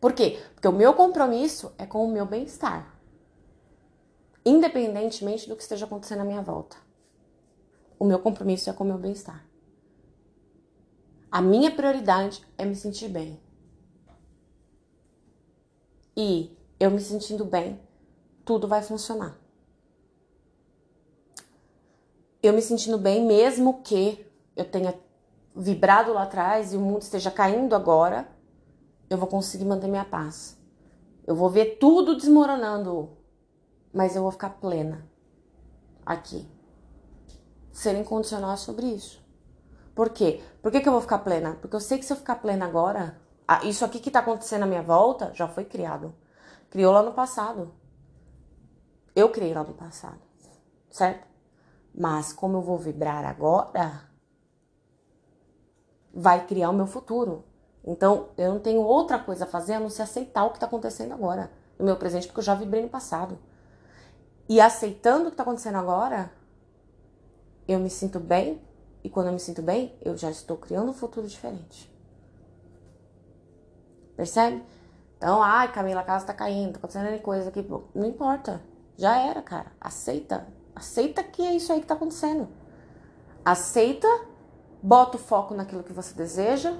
Por 0.00 0.12
quê? 0.12 0.40
Porque 0.54 0.68
o 0.68 0.72
meu 0.72 0.94
compromisso 0.94 1.72
é 1.76 1.84
com 1.84 2.04
o 2.04 2.10
meu 2.10 2.24
bem-estar. 2.24 2.94
Independentemente 4.46 5.48
do 5.48 5.56
que 5.56 5.62
esteja 5.62 5.86
acontecendo 5.86 6.20
à 6.20 6.24
minha 6.24 6.40
volta. 6.40 6.76
O 7.98 8.04
meu 8.04 8.20
compromisso 8.20 8.70
é 8.70 8.72
com 8.72 8.84
o 8.84 8.86
meu 8.86 8.96
bem-estar. 8.96 9.44
A 11.32 11.42
minha 11.42 11.70
prioridade 11.70 12.46
é 12.56 12.64
me 12.64 12.76
sentir 12.76 13.08
bem. 13.08 13.40
E 16.16 16.56
eu 16.78 16.92
me 16.92 17.00
sentindo 17.00 17.44
bem, 17.44 17.80
tudo 18.44 18.68
vai 18.68 18.82
funcionar 18.82 19.47
eu 22.42 22.52
me 22.52 22.62
sentindo 22.62 22.98
bem, 22.98 23.24
mesmo 23.24 23.82
que 23.82 24.24
eu 24.56 24.64
tenha 24.64 24.94
vibrado 25.54 26.12
lá 26.12 26.22
atrás 26.22 26.72
e 26.72 26.76
o 26.76 26.80
mundo 26.80 27.02
esteja 27.02 27.30
caindo 27.30 27.74
agora, 27.74 28.28
eu 29.10 29.18
vou 29.18 29.26
conseguir 29.26 29.64
manter 29.64 29.88
minha 29.88 30.04
paz. 30.04 30.56
Eu 31.26 31.34
vou 31.34 31.50
ver 31.50 31.76
tudo 31.78 32.16
desmoronando, 32.16 33.16
mas 33.92 34.16
eu 34.16 34.22
vou 34.22 34.30
ficar 34.30 34.50
plena 34.50 35.06
aqui. 36.06 36.48
Ser 37.72 37.96
incondicional 37.96 38.52
é 38.52 38.56
sobre 38.56 38.86
isso. 38.86 39.22
Por 39.94 40.10
quê? 40.10 40.40
Por 40.62 40.70
que, 40.72 40.80
que 40.80 40.88
eu 40.88 40.92
vou 40.92 41.00
ficar 41.00 41.18
plena? 41.18 41.58
Porque 41.60 41.76
eu 41.76 41.80
sei 41.80 41.98
que 41.98 42.04
se 42.04 42.12
eu 42.12 42.16
ficar 42.16 42.36
plena 42.36 42.64
agora, 42.64 43.20
isso 43.64 43.84
aqui 43.84 43.98
que 43.98 44.10
tá 44.10 44.20
acontecendo 44.20 44.62
à 44.62 44.66
minha 44.66 44.82
volta 44.82 45.32
já 45.34 45.46
foi 45.46 45.64
criado. 45.64 46.14
Criou 46.70 46.92
lá 46.92 47.02
no 47.02 47.12
passado. 47.12 47.74
Eu 49.14 49.28
criei 49.30 49.52
lá 49.52 49.64
no 49.64 49.74
passado, 49.74 50.20
certo? 50.88 51.27
Mas 51.94 52.32
como 52.32 52.58
eu 52.58 52.62
vou 52.62 52.78
vibrar 52.78 53.24
agora, 53.24 54.08
vai 56.12 56.46
criar 56.46 56.70
o 56.70 56.74
meu 56.74 56.86
futuro. 56.86 57.44
Então, 57.84 58.28
eu 58.36 58.52
não 58.52 58.60
tenho 58.60 58.80
outra 58.80 59.18
coisa 59.18 59.44
a 59.44 59.48
fazer 59.48 59.74
a 59.74 59.80
não 59.80 59.88
ser 59.88 60.02
aceitar 60.02 60.44
o 60.44 60.50
que 60.50 60.56
está 60.56 60.66
acontecendo 60.66 61.12
agora, 61.12 61.50
no 61.78 61.84
meu 61.84 61.96
presente, 61.96 62.26
porque 62.26 62.40
eu 62.40 62.44
já 62.44 62.54
vibrei 62.54 62.82
no 62.82 62.88
passado. 62.88 63.38
E 64.48 64.60
aceitando 64.60 65.24
o 65.24 65.26
que 65.26 65.34
está 65.34 65.42
acontecendo 65.42 65.76
agora, 65.76 66.30
eu 67.66 67.78
me 67.78 67.90
sinto 67.90 68.18
bem, 68.18 68.60
e 69.02 69.08
quando 69.08 69.28
eu 69.28 69.32
me 69.32 69.40
sinto 69.40 69.62
bem, 69.62 69.96
eu 70.02 70.16
já 70.16 70.30
estou 70.30 70.56
criando 70.56 70.90
um 70.90 70.94
futuro 70.94 71.26
diferente. 71.26 71.90
Percebe? 74.16 74.64
Então, 75.16 75.42
ai, 75.42 75.70
Camila, 75.72 76.00
a 76.00 76.04
casa 76.04 76.26
tá 76.26 76.34
caindo, 76.34 76.72
tá 76.72 76.78
acontecendo 76.78 77.22
coisa 77.22 77.48
aqui. 77.48 77.66
Não 77.94 78.06
importa. 78.06 78.60
Já 78.96 79.16
era, 79.16 79.40
cara. 79.42 79.72
Aceita. 79.80 80.46
Aceita 80.78 81.24
que 81.24 81.42
é 81.42 81.56
isso 81.56 81.72
aí 81.72 81.80
que 81.80 81.86
está 81.86 81.94
acontecendo. 81.94 82.46
Aceita, 83.44 84.06
bota 84.80 85.16
o 85.16 85.20
foco 85.20 85.52
naquilo 85.52 85.82
que 85.82 85.92
você 85.92 86.14
deseja, 86.14 86.72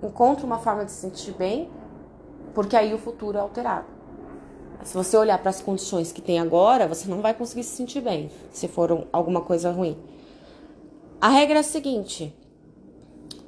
encontra 0.00 0.46
uma 0.46 0.60
forma 0.60 0.84
de 0.84 0.92
se 0.92 1.00
sentir 1.00 1.32
bem, 1.32 1.68
porque 2.54 2.76
aí 2.76 2.94
o 2.94 2.98
futuro 2.98 3.36
é 3.36 3.40
alterado. 3.40 3.88
Se 4.84 4.94
você 4.94 5.16
olhar 5.16 5.36
para 5.38 5.50
as 5.50 5.60
condições 5.60 6.12
que 6.12 6.22
tem 6.22 6.38
agora, 6.38 6.86
você 6.86 7.08
não 7.08 7.20
vai 7.20 7.34
conseguir 7.34 7.64
se 7.64 7.74
sentir 7.74 8.00
bem, 8.00 8.30
se 8.52 8.68
for 8.68 9.08
alguma 9.12 9.40
coisa 9.40 9.72
ruim. 9.72 10.00
A 11.20 11.28
regra 11.28 11.56
é 11.56 11.60
a 11.60 11.64
seguinte, 11.64 12.38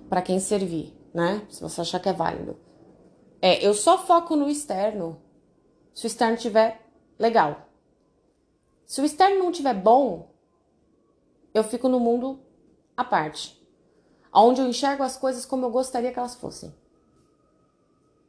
para 0.09 0.21
quem 0.21 0.41
servir, 0.41 0.99
né? 1.15 1.43
Se 1.49 1.63
você 1.63 1.83
achar 1.83 2.01
que 2.01 2.09
é 2.09 2.13
válido. 2.13 2.57
É, 3.41 3.65
eu 3.65 3.73
só 3.73 3.99
foco 3.99 4.35
no 4.35 4.49
externo 4.49 5.17
se 5.95 6.07
o 6.07 6.09
externo 6.09 6.35
estiver 6.35 6.81
legal. 7.17 7.66
Se 8.87 9.01
o 9.01 9.05
externo 9.05 9.41
não 9.41 9.51
estiver 9.51 9.75
bom, 9.75 10.31
eu 11.53 11.65
fico 11.65 11.89
no 11.89 11.99
mundo 11.99 12.39
à 12.97 13.05
parte, 13.05 13.61
onde 14.33 14.61
eu 14.61 14.67
enxergo 14.67 15.03
as 15.03 15.17
coisas 15.17 15.45
como 15.45 15.67
eu 15.67 15.71
gostaria 15.71 16.13
que 16.13 16.19
elas 16.19 16.37
fossem. 16.37 16.73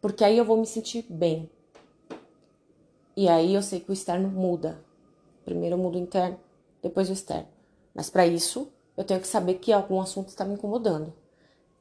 Porque 0.02 0.24
aí 0.24 0.36
eu 0.36 0.43
vou 0.43 0.58
me 0.58 0.65
sentir 0.65 1.06
bem. 1.08 1.48
E 3.15 3.30
aí 3.30 3.54
eu 3.54 3.62
sei 3.62 3.80
que 3.80 3.91
o 3.91 3.93
externo 3.93 4.30
muda. 4.30 4.84
Primeiro 5.46 5.76
eu 5.76 5.80
mudo 5.80 5.96
o 5.96 6.02
interno, 6.02 6.39
depois 6.82 7.08
o 7.08 7.13
externo. 7.13 7.48
Mas 7.93 8.10
para 8.10 8.26
isso, 8.26 8.72
eu 8.96 9.04
tenho 9.04 9.22
que 9.22 9.28
saber 9.28 9.56
que 9.56 9.72
algum 9.72 10.02
assunto 10.02 10.30
está 10.30 10.43
me 10.43 10.56
incomodando. 10.56 11.13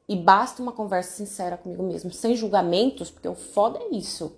E 0.07 0.15
basta 0.15 0.61
uma 0.61 0.71
conversa 0.71 1.15
sincera 1.15 1.57
comigo 1.57 1.81
mesmo, 1.81 2.11
sem 2.11 2.35
julgamentos, 2.35 3.09
porque 3.09 3.27
o 3.27 3.35
foda 3.35 3.79
é 3.79 3.89
isso, 3.89 4.37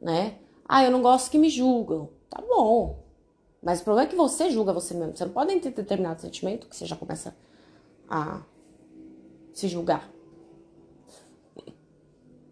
né? 0.00 0.38
Ah, 0.66 0.82
eu 0.82 0.90
não 0.90 1.02
gosto 1.02 1.30
que 1.30 1.38
me 1.38 1.50
julgam. 1.50 2.08
Tá 2.30 2.42
bom. 2.42 3.07
Mas 3.62 3.80
o 3.80 3.84
problema 3.84 4.08
é 4.08 4.10
que 4.10 4.16
você 4.16 4.50
julga 4.50 4.72
você 4.72 4.94
mesmo. 4.94 5.16
Você 5.16 5.24
não 5.24 5.32
pode 5.32 5.58
ter 5.60 5.70
determinado 5.70 6.20
sentimento 6.20 6.68
que 6.68 6.76
você 6.76 6.86
já 6.86 6.96
começa 6.96 7.36
a 8.08 8.42
se 9.52 9.68
julgar. 9.68 10.08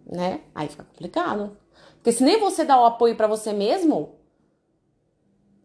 Né? 0.04 0.42
Aí 0.54 0.68
fica 0.68 0.84
complicado. 0.84 1.56
Porque 1.94 2.12
se 2.12 2.22
nem 2.22 2.38
você 2.38 2.64
dá 2.64 2.80
o 2.80 2.84
apoio 2.84 3.16
para 3.16 3.26
você 3.26 3.52
mesmo, 3.52 4.16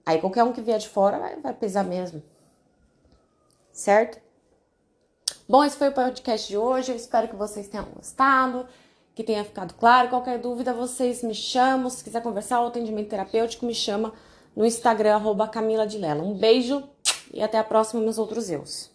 aí 0.05 0.19
qualquer 0.19 0.43
um 0.43 0.53
que 0.53 0.61
vier 0.61 0.79
de 0.79 0.89
fora 0.89 1.19
vai, 1.19 1.39
vai 1.39 1.53
pesar 1.53 1.83
mesmo. 1.83 2.21
Certo? 3.71 4.21
Bom, 5.47 5.63
esse 5.63 5.77
foi 5.77 5.89
o 5.89 5.93
podcast 5.93 6.47
de 6.47 6.57
hoje. 6.57 6.91
Eu 6.91 6.95
espero 6.95 7.27
que 7.27 7.35
vocês 7.35 7.67
tenham 7.67 7.85
gostado, 7.85 8.67
que 9.13 9.23
tenha 9.23 9.43
ficado 9.43 9.73
claro. 9.73 10.09
Qualquer 10.09 10.39
dúvida, 10.39 10.73
vocês 10.73 11.23
me 11.23 11.33
chamam. 11.33 11.89
Se 11.89 12.03
quiser 12.03 12.21
conversar, 12.21 12.61
o 12.61 12.67
atendimento 12.67 13.09
terapêutico 13.09 13.65
me 13.65 13.73
chama 13.73 14.13
no 14.55 14.65
Instagram, 14.65 15.15
arroba 15.15 15.47
Camila 15.47 15.85
de 15.87 15.97
Lela. 15.97 16.23
Um 16.23 16.33
beijo 16.33 16.83
e 17.33 17.41
até 17.41 17.57
a 17.57 17.63
próxima, 17.63 18.01
meus 18.01 18.17
outros 18.17 18.49
eus. 18.49 18.91